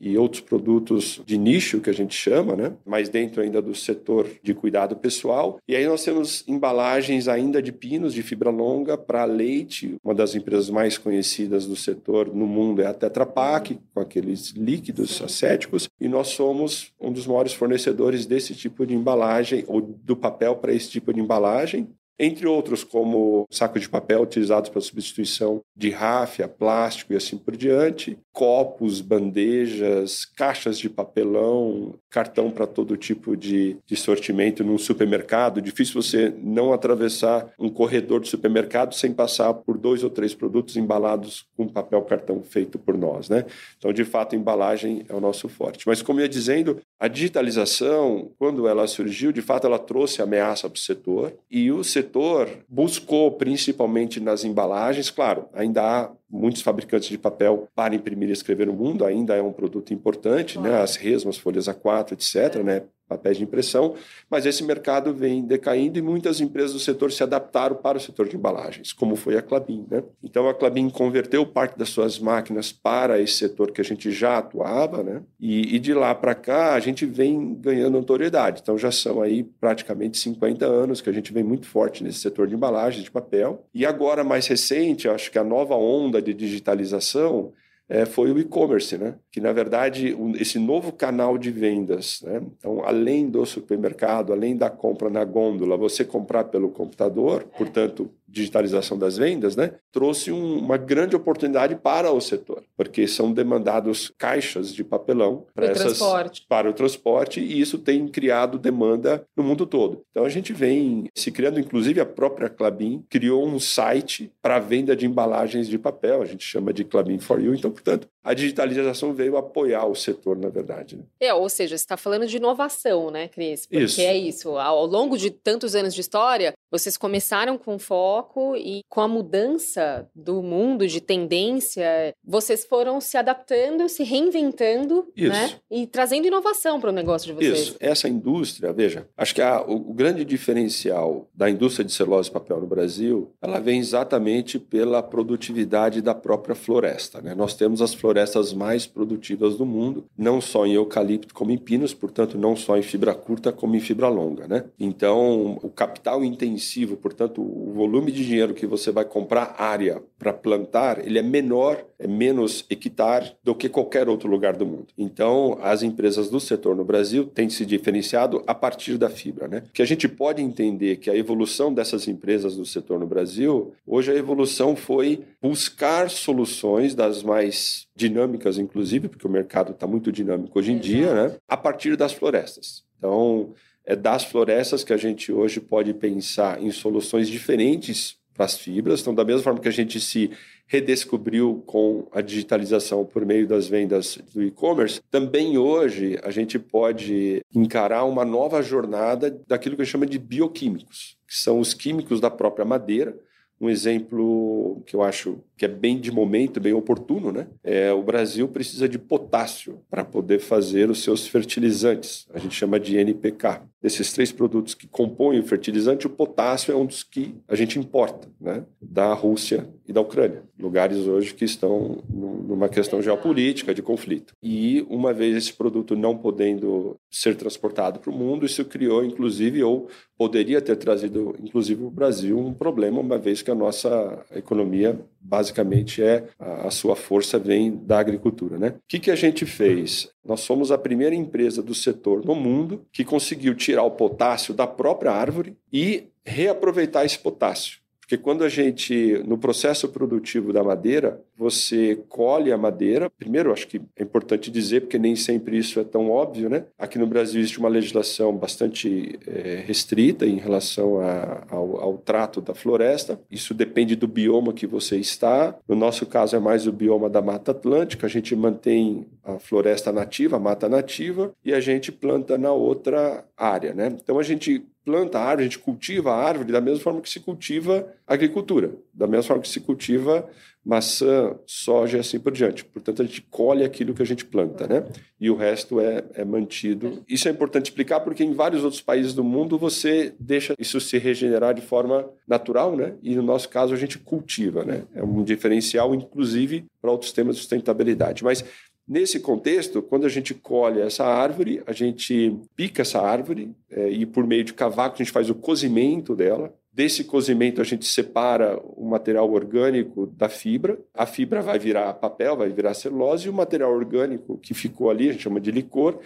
e 0.00 0.16
outros 0.16 0.40
produtos 0.40 1.20
de 1.24 1.36
nicho 1.36 1.80
que 1.80 1.90
a 1.90 1.94
gente 1.94 2.14
chama, 2.14 2.56
né? 2.56 2.72
Mas 2.84 3.08
dentro 3.08 3.42
ainda 3.42 3.60
do 3.60 3.74
setor 3.74 4.28
de 4.42 4.54
cuidado 4.54 4.96
pessoal. 4.96 5.58
E 5.68 5.74
aí 5.74 5.86
nós 5.86 6.04
temos 6.04 6.44
embalagens 6.46 7.28
ainda 7.28 7.62
de 7.62 7.72
pinos 7.72 8.14
de 8.14 8.22
fibra 8.22 8.50
longa 8.50 8.96
para 8.96 9.24
leite. 9.24 9.96
Uma 10.02 10.14
das 10.14 10.34
empresas 10.34 10.70
mais 10.70 10.98
conhecidas 10.98 11.66
do 11.66 11.76
setor 11.76 12.34
no 12.34 12.46
mundo 12.46 12.82
é 12.82 12.86
a 12.86 12.94
Tetra 12.94 13.26
Pak, 13.26 13.78
com 13.94 14.00
aqueles 14.00 14.50
líquidos 14.50 15.20
acéticos, 15.22 15.88
e 16.00 16.08
nós 16.08 16.28
somos 16.28 16.92
um 17.00 17.12
dos 17.12 17.26
maiores 17.26 17.52
fornecedores 17.52 18.26
desse 18.26 18.54
tipo 18.54 18.86
de 18.86 18.94
embalagem 18.94 19.64
ou 19.66 19.80
do 19.80 20.16
papel 20.16 20.56
para 20.56 20.72
esse 20.72 20.90
tipo 20.90 21.12
de 21.12 21.20
embalagem 21.20 21.88
entre 22.18 22.46
outros, 22.48 22.82
como 22.82 23.46
saco 23.48 23.78
de 23.78 23.88
papel 23.88 24.22
utilizados 24.22 24.68
para 24.68 24.80
substituição 24.80 25.60
de 25.76 25.90
ráfia, 25.90 26.48
plástico 26.48 27.12
e 27.12 27.16
assim 27.16 27.38
por 27.38 27.56
diante, 27.56 28.18
copos, 28.38 29.00
bandejas, 29.00 30.24
caixas 30.24 30.78
de 30.78 30.88
papelão, 30.88 31.96
cartão 32.08 32.52
para 32.52 32.68
todo 32.68 32.96
tipo 32.96 33.36
de, 33.36 33.76
de 33.84 33.96
sortimento 33.96 34.62
num 34.62 34.78
supermercado. 34.78 35.60
Difícil 35.60 36.00
você 36.00 36.32
não 36.40 36.72
atravessar 36.72 37.52
um 37.58 37.68
corredor 37.68 38.20
de 38.20 38.28
supermercado 38.28 38.94
sem 38.94 39.12
passar 39.12 39.52
por 39.54 39.76
dois 39.76 40.04
ou 40.04 40.10
três 40.10 40.36
produtos 40.36 40.76
embalados 40.76 41.46
com 41.56 41.66
papel 41.66 42.00
cartão 42.02 42.40
feito 42.40 42.78
por 42.78 42.96
nós, 42.96 43.28
né? 43.28 43.44
Então, 43.76 43.92
de 43.92 44.04
fato, 44.04 44.36
a 44.36 44.38
embalagem 44.38 45.04
é 45.08 45.14
o 45.14 45.20
nosso 45.20 45.48
forte. 45.48 45.84
Mas, 45.84 46.00
como 46.00 46.20
eu 46.20 46.22
ia 46.22 46.28
dizendo, 46.28 46.80
a 47.00 47.08
digitalização, 47.08 48.30
quando 48.38 48.68
ela 48.68 48.86
surgiu, 48.86 49.32
de 49.32 49.42
fato, 49.42 49.66
ela 49.66 49.80
trouxe 49.80 50.22
ameaça 50.22 50.70
para 50.70 50.78
o 50.78 50.80
setor 50.80 51.32
e 51.50 51.72
o 51.72 51.82
setor 51.82 52.48
buscou, 52.68 53.32
principalmente 53.32 54.20
nas 54.20 54.44
embalagens, 54.44 55.10
claro, 55.10 55.48
ainda 55.52 55.82
há 55.82 56.10
muitos 56.30 56.62
fabricantes 56.62 57.08
de 57.08 57.18
papel 57.18 57.68
para 57.74 57.94
imprimir 57.94 58.28
e 58.28 58.32
escrever 58.32 58.66
no 58.66 58.72
mundo, 58.72 59.04
ainda 59.04 59.34
é 59.34 59.42
um 59.42 59.52
produto 59.52 59.94
importante, 59.94 60.58
né? 60.58 60.68
claro. 60.68 60.76
né? 60.76 60.82
As 60.82 60.96
resmas, 60.96 61.38
folhas 61.38 61.66
A4, 61.66 62.12
etc., 62.12 62.62
né? 62.62 62.82
Papéis 63.08 63.38
de 63.38 63.44
impressão, 63.44 63.94
mas 64.30 64.44
esse 64.44 64.62
mercado 64.62 65.14
vem 65.14 65.42
decaindo 65.42 65.98
e 65.98 66.02
muitas 66.02 66.40
empresas 66.40 66.72
do 66.72 66.78
setor 66.78 67.10
se 67.10 67.22
adaptaram 67.22 67.76
para 67.76 67.96
o 67.96 68.00
setor 68.00 68.28
de 68.28 68.36
embalagens, 68.36 68.92
como 68.92 69.16
foi 69.16 69.36
a 69.36 69.42
Clabin. 69.42 69.86
Né? 69.90 70.02
Então, 70.22 70.48
a 70.48 70.54
Clabin 70.54 70.88
converteu 70.90 71.46
parte 71.46 71.78
das 71.78 71.88
suas 71.88 72.18
máquinas 72.18 72.70
para 72.70 73.20
esse 73.20 73.34
setor 73.34 73.72
que 73.72 73.80
a 73.80 73.84
gente 73.84 74.10
já 74.10 74.38
atuava, 74.38 75.02
né? 75.02 75.22
e, 75.40 75.74
e 75.74 75.78
de 75.78 75.94
lá 75.94 76.14
para 76.14 76.34
cá 76.34 76.74
a 76.74 76.80
gente 76.80 77.06
vem 77.06 77.54
ganhando 77.54 77.92
notoriedade. 77.92 78.60
Então, 78.62 78.76
já 78.76 78.92
são 78.92 79.22
aí 79.22 79.42
praticamente 79.42 80.18
50 80.18 80.66
anos 80.66 81.00
que 81.00 81.08
a 81.08 81.12
gente 81.12 81.32
vem 81.32 81.44
muito 81.44 81.66
forte 81.66 82.04
nesse 82.04 82.18
setor 82.18 82.46
de 82.46 82.54
embalagens 82.54 83.04
de 83.04 83.10
papel. 83.10 83.64
E 83.74 83.86
agora, 83.86 84.22
mais 84.22 84.46
recente, 84.46 85.08
acho 85.08 85.30
que 85.30 85.38
a 85.38 85.44
nova 85.44 85.74
onda 85.74 86.20
de 86.20 86.34
digitalização 86.34 87.52
é, 87.88 88.04
foi 88.04 88.30
o 88.30 88.38
e-commerce, 88.38 88.98
né? 88.98 89.14
que 89.32 89.40
na 89.40 89.52
verdade 89.52 90.14
um, 90.14 90.32
esse 90.32 90.58
novo 90.58 90.92
canal 90.92 91.38
de 91.38 91.50
vendas, 91.50 92.20
né? 92.22 92.42
então 92.58 92.84
além 92.84 93.28
do 93.28 93.44
supermercado, 93.46 94.32
além 94.32 94.56
da 94.56 94.68
compra 94.68 95.08
na 95.08 95.24
gôndola, 95.24 95.76
você 95.76 96.04
comprar 96.04 96.44
pelo 96.44 96.70
computador, 96.70 97.44
portanto 97.56 98.10
digitalização 98.38 98.98
das 98.98 99.16
vendas, 99.16 99.56
né, 99.56 99.72
trouxe 99.92 100.30
um, 100.32 100.58
uma 100.58 100.76
grande 100.76 101.16
oportunidade 101.16 101.76
para 101.76 102.10
o 102.10 102.20
setor, 102.20 102.62
porque 102.76 103.06
são 103.06 103.32
demandados 103.32 104.12
caixas 104.16 104.72
de 104.72 104.84
papelão 104.84 105.46
para, 105.54 105.66
essas, 105.66 105.98
transporte. 105.98 106.46
para 106.48 106.70
o 106.70 106.72
transporte 106.72 107.40
e 107.40 107.60
isso 107.60 107.78
tem 107.78 108.06
criado 108.08 108.58
demanda 108.58 109.24
no 109.36 109.42
mundo 109.42 109.66
todo. 109.66 110.02
Então 110.10 110.24
a 110.24 110.28
gente 110.28 110.52
vem 110.52 111.04
se 111.14 111.30
criando, 111.30 111.60
inclusive 111.60 112.00
a 112.00 112.06
própria 112.06 112.48
Clabin 112.48 113.04
criou 113.08 113.46
um 113.46 113.58
site 113.58 114.32
para 114.40 114.58
venda 114.58 114.94
de 114.94 115.06
embalagens 115.06 115.68
de 115.68 115.78
papel, 115.78 116.22
a 116.22 116.26
gente 116.26 116.44
chama 116.44 116.72
de 116.72 116.84
Clabin 116.84 117.18
for 117.18 117.40
You. 117.40 117.54
Então, 117.54 117.70
portanto, 117.70 118.08
a 118.28 118.34
digitalização 118.34 119.14
veio 119.14 119.38
apoiar 119.38 119.86
o 119.86 119.94
setor, 119.94 120.36
na 120.36 120.50
verdade. 120.50 120.96
Né? 120.96 121.02
É, 121.18 121.32
ou 121.32 121.48
seja, 121.48 121.78
você 121.78 121.82
está 121.82 121.96
falando 121.96 122.26
de 122.26 122.36
inovação, 122.36 123.10
né, 123.10 123.26
Cris? 123.26 123.64
Porque 123.64 123.84
isso. 123.84 124.00
é 124.02 124.14
isso. 124.14 124.58
Ao 124.58 124.84
longo 124.84 125.16
de 125.16 125.30
tantos 125.30 125.74
anos 125.74 125.94
de 125.94 126.02
história, 126.02 126.52
vocês 126.70 126.98
começaram 126.98 127.56
com 127.56 127.78
foco 127.78 128.54
e 128.54 128.82
com 128.86 129.00
a 129.00 129.08
mudança 129.08 130.06
do 130.14 130.42
mundo 130.42 130.86
de 130.86 131.00
tendência, 131.00 132.14
vocês 132.22 132.66
foram 132.66 133.00
se 133.00 133.16
adaptando, 133.16 133.88
se 133.88 134.04
reinventando, 134.04 135.10
Isso. 135.16 135.32
né? 135.32 135.54
E 135.70 135.86
trazendo 135.86 136.26
inovação 136.26 136.78
para 136.78 136.90
o 136.90 136.92
negócio 136.92 137.28
de 137.28 137.32
vocês. 137.32 137.58
Isso. 137.58 137.76
Essa 137.80 138.10
indústria, 138.10 138.74
veja, 138.74 139.08
acho 139.16 139.34
que 139.34 139.40
a, 139.40 139.62
o, 139.62 139.90
o, 139.90 139.94
grande 139.94 140.22
diferencial 140.22 141.26
da 141.34 141.48
indústria 141.48 141.82
de 141.82 141.92
celulose 141.92 142.28
e 142.28 142.32
papel 142.32 142.60
no 142.60 142.66
Brasil, 142.66 143.32
ela 143.40 143.58
vem 143.58 143.80
exatamente 143.80 144.58
pela 144.58 145.02
produtividade 145.02 146.02
da 146.02 146.14
própria 146.14 146.54
floresta, 146.54 147.22
né? 147.22 147.34
Nós 147.34 147.54
temos 147.54 147.80
as 147.80 147.94
florestas 147.94 148.17
mais 148.52 148.86
produtivas 148.86 149.56
do 149.56 149.66
mundo, 149.66 150.04
não 150.16 150.40
só 150.40 150.66
em 150.66 150.74
eucalipto 150.74 151.34
como 151.34 151.50
em 151.50 151.58
pinos, 151.58 151.94
portanto, 151.94 152.38
não 152.38 152.56
só 152.56 152.76
em 152.76 152.82
fibra 152.82 153.14
curta 153.14 153.52
como 153.52 153.76
em 153.76 153.80
fibra 153.80 154.08
longa, 154.08 154.46
né? 154.46 154.64
Então, 154.78 155.58
o 155.62 155.68
capital 155.68 156.24
intensivo, 156.24 156.96
portanto, 156.96 157.40
o 157.40 157.72
volume 157.72 158.10
de 158.12 158.24
dinheiro 158.24 158.54
que 158.54 158.66
você 158.66 158.90
vai 158.90 159.04
comprar 159.04 159.54
área 159.58 160.02
para 160.18 160.32
plantar, 160.32 161.04
ele 161.04 161.18
é 161.18 161.22
menor, 161.22 161.84
é 161.98 162.06
menos 162.06 162.64
hectare 162.70 163.32
do 163.42 163.54
que 163.54 163.68
qualquer 163.68 164.08
outro 164.08 164.28
lugar 164.28 164.56
do 164.56 164.66
mundo. 164.66 164.86
Então, 164.96 165.58
as 165.62 165.82
empresas 165.82 166.30
do 166.30 166.40
setor 166.40 166.74
no 166.76 166.84
Brasil 166.84 167.26
têm 167.26 167.48
se 167.48 167.64
diferenciado 167.66 168.42
a 168.46 168.54
partir 168.54 168.96
da 168.96 169.08
fibra, 169.08 169.48
né? 169.48 169.64
Que 169.72 169.82
a 169.82 169.86
gente 169.86 170.08
pode 170.08 170.42
entender 170.42 170.96
que 170.96 171.10
a 171.10 171.16
evolução 171.16 171.72
dessas 171.72 172.08
empresas 172.08 172.56
do 172.56 172.64
setor 172.64 172.98
no 172.98 173.06
Brasil, 173.06 173.72
hoje 173.86 174.12
a 174.12 174.14
evolução 174.14 174.74
foi 174.76 175.20
buscar 175.40 176.10
soluções 176.10 176.94
das 176.94 177.22
mais 177.22 177.86
dinâmicas, 177.98 178.58
inclusive, 178.58 179.08
porque 179.08 179.26
o 179.26 179.30
mercado 179.30 179.72
está 179.72 179.86
muito 179.86 180.12
dinâmico 180.12 180.58
hoje 180.58 180.72
em 180.72 180.78
dia, 180.78 181.12
né? 181.12 181.36
A 181.48 181.56
partir 181.56 181.96
das 181.96 182.12
florestas. 182.12 182.84
Então, 182.96 183.54
é 183.84 183.96
das 183.96 184.24
florestas 184.24 184.84
que 184.84 184.92
a 184.92 184.96
gente 184.96 185.32
hoje 185.32 185.60
pode 185.60 185.92
pensar 185.92 186.62
em 186.62 186.70
soluções 186.70 187.28
diferentes 187.28 188.16
para 188.32 188.44
as 188.44 188.56
fibras. 188.56 189.00
Então, 189.00 189.14
da 189.14 189.24
mesma 189.24 189.42
forma 189.42 189.58
que 189.58 189.68
a 189.68 189.72
gente 189.72 189.98
se 189.98 190.30
redescobriu 190.66 191.62
com 191.66 192.06
a 192.12 192.20
digitalização 192.20 193.04
por 193.04 193.26
meio 193.26 193.48
das 193.48 193.66
vendas 193.66 194.18
do 194.32 194.42
e-commerce, 194.42 195.00
também 195.10 195.58
hoje 195.58 196.18
a 196.22 196.30
gente 196.30 196.58
pode 196.58 197.42
encarar 197.52 198.04
uma 198.04 198.24
nova 198.24 198.62
jornada 198.62 199.36
daquilo 199.48 199.74
que 199.74 199.82
a 199.82 199.84
gente 199.84 199.92
chama 199.92 200.06
de 200.06 200.18
bioquímicos, 200.18 201.16
que 201.26 201.34
são 201.34 201.58
os 201.58 201.74
químicos 201.74 202.20
da 202.20 202.30
própria 202.30 202.64
madeira. 202.64 203.18
Um 203.60 203.68
exemplo 203.68 204.82
que 204.86 204.94
eu 204.94 205.02
acho 205.02 205.38
que 205.56 205.64
é 205.64 205.68
bem 205.68 205.98
de 205.98 206.12
momento, 206.12 206.60
bem 206.60 206.72
oportuno, 206.72 207.32
né? 207.32 207.48
É, 207.64 207.92
o 207.92 208.02
Brasil 208.02 208.46
precisa 208.48 208.88
de 208.88 208.98
potássio 208.98 209.80
para 209.90 210.04
poder 210.04 210.38
fazer 210.38 210.88
os 210.88 211.02
seus 211.02 211.26
fertilizantes. 211.26 212.26
A 212.32 212.38
gente 212.38 212.54
chama 212.54 212.78
de 212.78 212.96
NPK. 212.96 213.62
Desses 213.80 214.12
três 214.12 214.32
produtos 214.32 214.74
que 214.74 214.88
compõem 214.88 215.38
o 215.38 215.44
fertilizante, 215.44 216.06
o 216.06 216.10
potássio 216.10 216.72
é 216.72 216.76
um 216.76 216.84
dos 216.84 217.02
que 217.02 217.34
a 217.46 217.54
gente 217.54 217.78
importa, 217.78 218.28
né? 218.40 218.64
Da 218.80 219.14
Rússia 219.14 219.68
e 219.86 219.92
da 219.92 220.00
Ucrânia, 220.00 220.42
lugares 220.58 221.06
hoje 221.06 221.32
que 221.32 221.44
estão 221.44 222.02
numa 222.08 222.68
questão 222.68 223.00
geopolítica 223.00 223.72
de 223.72 223.80
conflito. 223.80 224.34
E 224.42 224.84
uma 224.88 225.12
vez 225.12 225.36
esse 225.36 225.52
produto 225.52 225.94
não 225.94 226.16
podendo 226.16 226.96
ser 227.10 227.36
transportado 227.36 228.00
para 228.00 228.10
o 228.10 228.14
mundo, 228.14 228.44
isso 228.44 228.64
criou, 228.64 229.04
inclusive, 229.04 229.62
ou 229.62 229.88
poderia 230.16 230.60
ter 230.60 230.76
trazido, 230.76 231.36
inclusive, 231.40 231.84
o 231.84 231.90
Brasil 231.90 232.38
um 232.38 232.52
problema, 232.52 233.00
uma 233.00 233.16
vez 233.16 233.42
que 233.42 233.50
a 233.50 233.54
nossa 233.54 234.24
economia 234.34 234.98
basicamente 235.20 236.02
é 236.02 236.24
a, 236.38 236.70
sua 236.70 236.96
força 236.96 237.38
vem 237.38 237.76
da 237.76 237.98
agricultura, 237.98 238.58
né? 238.58 238.68
O 238.76 238.80
que, 238.88 238.98
que 238.98 239.10
a 239.10 239.16
gente 239.16 239.44
fez? 239.46 240.10
Nós 240.28 240.40
somos 240.40 240.70
a 240.70 240.76
primeira 240.76 241.14
empresa 241.14 241.62
do 241.62 241.74
setor 241.74 242.22
no 242.22 242.34
mundo 242.34 242.84
que 242.92 243.02
conseguiu 243.02 243.54
tirar 243.54 243.84
o 243.84 243.92
potássio 243.92 244.52
da 244.52 244.66
própria 244.66 245.10
árvore 245.10 245.56
e 245.72 246.08
reaproveitar 246.22 247.06
esse 247.06 247.18
potássio. 247.18 247.78
Porque 247.98 248.18
quando 248.18 248.44
a 248.44 248.48
gente, 248.48 249.22
no 249.26 249.38
processo 249.38 249.88
produtivo 249.88 250.52
da 250.52 250.62
madeira, 250.62 251.18
você 251.38 251.96
colhe 252.08 252.50
a 252.50 252.58
madeira. 252.58 253.08
Primeiro, 253.08 253.52
acho 253.52 253.68
que 253.68 253.80
é 253.96 254.02
importante 254.02 254.50
dizer, 254.50 254.80
porque 254.80 254.98
nem 254.98 255.14
sempre 255.14 255.56
isso 255.56 255.78
é 255.78 255.84
tão 255.84 256.10
óbvio, 256.10 256.50
né? 256.50 256.64
Aqui 256.76 256.98
no 256.98 257.06
Brasil 257.06 257.40
existe 257.40 257.60
uma 257.60 257.68
legislação 257.68 258.36
bastante 258.36 259.18
é, 259.26 259.62
restrita 259.64 260.26
em 260.26 260.36
relação 260.36 261.00
a, 261.00 261.46
ao, 261.48 261.80
ao 261.80 261.98
trato 261.98 262.40
da 262.40 262.54
floresta. 262.54 263.20
Isso 263.30 263.54
depende 263.54 263.94
do 263.94 264.08
bioma 264.08 264.52
que 264.52 264.66
você 264.66 264.96
está. 264.96 265.56
No 265.68 265.76
nosso 265.76 266.04
caso, 266.06 266.34
é 266.34 266.40
mais 266.40 266.66
o 266.66 266.72
bioma 266.72 267.08
da 267.08 267.22
Mata 267.22 267.52
Atlântica. 267.52 268.06
A 268.06 268.10
gente 268.10 268.34
mantém 268.34 269.06
a 269.22 269.38
floresta 269.38 269.92
nativa, 269.92 270.36
a 270.36 270.40
mata 270.40 270.68
nativa, 270.68 271.32
e 271.44 271.54
a 271.54 271.60
gente 271.60 271.92
planta 271.92 272.36
na 272.36 272.52
outra 272.52 273.24
área, 273.36 273.72
né? 273.72 273.96
Então, 274.02 274.18
a 274.18 274.22
gente 274.22 274.64
planta 274.84 275.18
a 275.18 275.22
árvore, 275.22 275.42
a 275.42 275.44
gente 275.44 275.58
cultiva 275.58 276.12
a 276.12 276.16
árvore 276.16 276.50
da 276.50 276.62
mesma 276.62 276.80
forma 276.80 277.02
que 277.02 277.10
se 277.10 277.20
cultiva 277.20 277.86
a 278.06 278.14
agricultura, 278.14 278.72
da 278.94 279.06
mesma 279.06 279.22
forma 279.22 279.42
que 279.42 279.48
se 279.48 279.60
cultiva 279.60 280.26
maçã, 280.68 281.34
soja 281.46 281.96
e 281.96 282.00
assim 282.00 282.20
por 282.20 282.30
diante. 282.30 282.62
Portanto, 282.62 283.00
a 283.00 283.04
gente 283.06 283.22
colhe 283.22 283.64
aquilo 283.64 283.94
que 283.94 284.02
a 284.02 284.04
gente 284.04 284.22
planta, 284.22 284.66
né? 284.66 284.84
E 285.18 285.30
o 285.30 285.34
resto 285.34 285.80
é, 285.80 286.04
é 286.12 286.24
mantido. 286.26 287.02
Isso 287.08 287.26
é 287.26 287.30
importante 287.30 287.70
explicar 287.70 288.00
porque 288.00 288.22
em 288.22 288.34
vários 288.34 288.62
outros 288.62 288.82
países 288.82 289.14
do 289.14 289.24
mundo 289.24 289.58
você 289.58 290.12
deixa 290.20 290.54
isso 290.58 290.78
se 290.78 290.98
regenerar 290.98 291.54
de 291.54 291.62
forma 291.62 292.10
natural, 292.26 292.76
né? 292.76 292.92
E 293.02 293.16
no 293.16 293.22
nosso 293.22 293.48
caso 293.48 293.72
a 293.72 293.78
gente 293.78 293.98
cultiva, 293.98 294.62
né? 294.62 294.82
É 294.94 295.02
um 295.02 295.24
diferencial, 295.24 295.94
inclusive, 295.94 296.66
para 296.82 296.92
outros 296.92 297.12
temas 297.12 297.36
de 297.36 297.40
sustentabilidade. 297.40 298.22
Mas 298.22 298.44
Nesse 298.88 299.20
contexto, 299.20 299.82
quando 299.82 300.06
a 300.06 300.08
gente 300.08 300.32
colhe 300.32 300.80
essa 300.80 301.04
árvore, 301.04 301.62
a 301.66 301.72
gente 301.72 302.34
pica 302.56 302.80
essa 302.80 302.98
árvore 302.98 303.54
é, 303.70 303.90
e, 303.90 304.06
por 304.06 304.26
meio 304.26 304.42
de 304.42 304.54
cavaco, 304.54 304.94
a 304.94 305.04
gente 305.04 305.12
faz 305.12 305.28
o 305.28 305.34
cozimento 305.34 306.16
dela. 306.16 306.54
Desse 306.78 307.02
cozimento, 307.02 307.60
a 307.60 307.64
gente 307.64 307.84
separa 307.86 308.56
o 308.76 308.88
material 308.88 309.28
orgânico 309.28 310.06
da 310.06 310.28
fibra. 310.28 310.78
A 310.94 311.06
fibra 311.06 311.42
vai 311.42 311.58
virar 311.58 311.92
papel, 311.94 312.36
vai 312.36 312.50
virar 312.50 312.72
celulose, 312.72 313.26
e 313.26 313.28
o 313.28 313.32
material 313.32 313.72
orgânico 313.72 314.38
que 314.38 314.54
ficou 314.54 314.88
ali, 314.88 315.08
a 315.08 315.12
gente 315.12 315.24
chama 315.24 315.40
de 315.40 315.50
licor, 315.50 315.98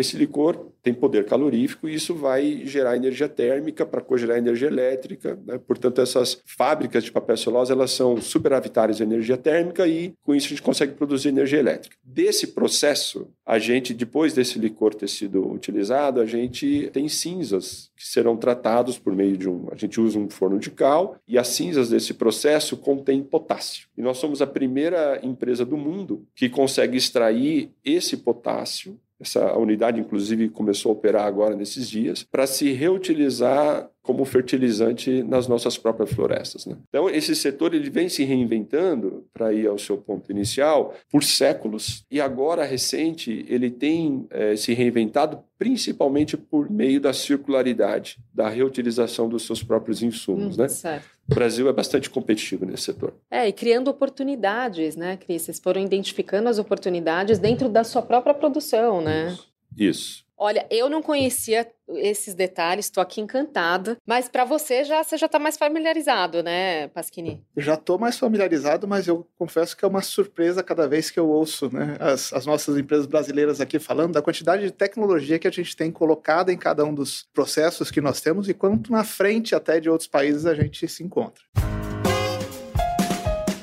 esse 0.00 0.16
licor 0.16 0.70
tem 0.82 0.94
poder 0.94 1.26
calorífico 1.26 1.88
e 1.88 1.94
isso 1.94 2.14
vai 2.14 2.62
gerar 2.64 2.96
energia 2.96 3.28
térmica 3.28 3.84
para 3.84 4.00
cogerar 4.00 4.38
energia 4.38 4.68
elétrica. 4.68 5.38
Né? 5.46 5.58
Portanto, 5.58 6.00
essas 6.00 6.40
fábricas 6.46 7.04
de 7.04 7.12
papel 7.12 7.36
celulose 7.36 7.70
elas 7.70 7.90
são 7.90 8.20
superavitárias 8.20 8.96
de 8.96 9.02
energia 9.02 9.36
térmica 9.36 9.86
e 9.86 10.14
com 10.22 10.34
isso 10.34 10.46
a 10.46 10.50
gente 10.50 10.62
consegue 10.62 10.94
produzir 10.94 11.28
energia 11.28 11.58
elétrica. 11.58 11.96
Desse 12.02 12.48
processo, 12.48 13.28
a 13.44 13.58
gente, 13.58 13.92
depois 13.92 14.32
desse 14.32 14.58
licor 14.58 14.94
ter 14.94 15.08
sido 15.08 15.46
utilizado, 15.50 16.20
a 16.20 16.26
gente 16.26 16.88
tem 16.92 17.08
cinzas 17.08 17.90
que 17.96 18.06
serão 18.06 18.36
tratados 18.36 18.98
por 18.98 19.14
meio 19.14 19.36
de 19.36 19.48
um. 19.48 19.68
A 19.70 19.76
gente 19.76 20.00
usa 20.00 20.18
um 20.18 20.30
forno 20.30 20.58
de 20.58 20.70
cal 20.70 21.16
e 21.28 21.38
as 21.38 21.48
cinzas 21.48 21.90
desse 21.90 22.14
processo 22.14 22.76
contêm 22.76 23.22
potássio. 23.22 23.88
E 23.96 24.02
nós 24.02 24.16
somos 24.16 24.40
a 24.40 24.46
primeira 24.46 25.20
empresa 25.22 25.64
do 25.64 25.76
mundo 25.76 26.26
que 26.34 26.48
consegue 26.48 26.96
extrair 26.96 27.70
esse 27.84 28.16
potássio 28.16 28.98
essa 29.20 29.56
unidade, 29.56 30.00
inclusive, 30.00 30.48
começou 30.48 30.90
a 30.90 30.94
operar 30.94 31.26
agora 31.26 31.54
nesses 31.54 31.88
dias, 31.88 32.22
para 32.24 32.46
se 32.46 32.72
reutilizar 32.72 33.88
como 34.02 34.24
fertilizante 34.24 35.22
nas 35.22 35.46
nossas 35.46 35.76
próprias 35.76 36.10
florestas. 36.12 36.66
Né? 36.66 36.76
Então, 36.88 37.08
esse 37.08 37.34
setor 37.34 37.74
ele 37.74 37.90
vem 37.90 38.08
se 38.08 38.24
reinventando, 38.24 39.24
para 39.32 39.52
ir 39.52 39.66
ao 39.66 39.78
seu 39.78 39.98
ponto 39.98 40.30
inicial, 40.30 40.94
por 41.10 41.22
séculos, 41.22 42.04
e 42.10 42.20
agora, 42.20 42.64
recente, 42.64 43.44
ele 43.48 43.70
tem 43.70 44.26
é, 44.30 44.56
se 44.56 44.72
reinventado 44.72 45.42
principalmente 45.58 46.38
por 46.38 46.70
meio 46.70 46.98
da 47.00 47.12
circularidade, 47.12 48.18
da 48.32 48.48
reutilização 48.48 49.28
dos 49.28 49.44
seus 49.44 49.62
próprios 49.62 50.02
insumos. 50.02 50.56
Hum, 50.56 50.62
né? 50.62 50.68
Certo. 50.68 51.06
O 51.30 51.34
Brasil 51.34 51.68
é 51.68 51.72
bastante 51.72 52.08
competitivo 52.08 52.64
nesse 52.64 52.84
setor. 52.84 53.12
É, 53.30 53.46
e 53.46 53.52
criando 53.52 53.88
oportunidades, 53.88 54.96
né, 54.96 55.18
Cris? 55.18 55.42
Vocês 55.42 55.60
foram 55.60 55.82
identificando 55.82 56.48
as 56.48 56.58
oportunidades 56.58 57.38
dentro 57.38 57.68
da 57.68 57.84
sua 57.84 58.00
própria 58.00 58.32
produção, 58.32 59.02
né? 59.02 59.28
Isso. 59.28 59.50
Isso. 59.76 60.24
Olha, 60.42 60.66
eu 60.70 60.88
não 60.88 61.02
conhecia 61.02 61.70
esses 61.86 62.34
detalhes, 62.34 62.86
estou 62.86 63.02
aqui 63.02 63.20
encantada. 63.20 63.98
Mas 64.06 64.26
para 64.26 64.42
você 64.42 64.84
já 64.84 65.04
você 65.04 65.18
já 65.18 65.26
está 65.26 65.38
mais 65.38 65.58
familiarizado, 65.58 66.42
né, 66.42 66.88
Pasquini? 66.88 67.44
Já 67.58 67.74
estou 67.74 67.98
mais 67.98 68.18
familiarizado, 68.18 68.88
mas 68.88 69.06
eu 69.06 69.28
confesso 69.38 69.76
que 69.76 69.84
é 69.84 69.88
uma 69.88 70.00
surpresa 70.00 70.62
cada 70.62 70.88
vez 70.88 71.10
que 71.10 71.20
eu 71.20 71.28
ouço, 71.28 71.68
né, 71.70 71.94
as, 72.00 72.32
as 72.32 72.46
nossas 72.46 72.78
empresas 72.78 73.04
brasileiras 73.04 73.60
aqui 73.60 73.78
falando 73.78 74.14
da 74.14 74.22
quantidade 74.22 74.62
de 74.62 74.70
tecnologia 74.70 75.38
que 75.38 75.46
a 75.46 75.52
gente 75.52 75.76
tem 75.76 75.92
colocada 75.92 76.50
em 76.50 76.56
cada 76.56 76.86
um 76.86 76.94
dos 76.94 77.28
processos 77.34 77.90
que 77.90 78.00
nós 78.00 78.22
temos 78.22 78.48
e 78.48 78.54
quanto 78.54 78.90
na 78.90 79.04
frente 79.04 79.54
até 79.54 79.78
de 79.78 79.90
outros 79.90 80.08
países 80.08 80.46
a 80.46 80.54
gente 80.54 80.88
se 80.88 81.04
encontra. 81.04 81.44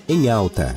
Em 0.07 0.29
alta. 0.29 0.75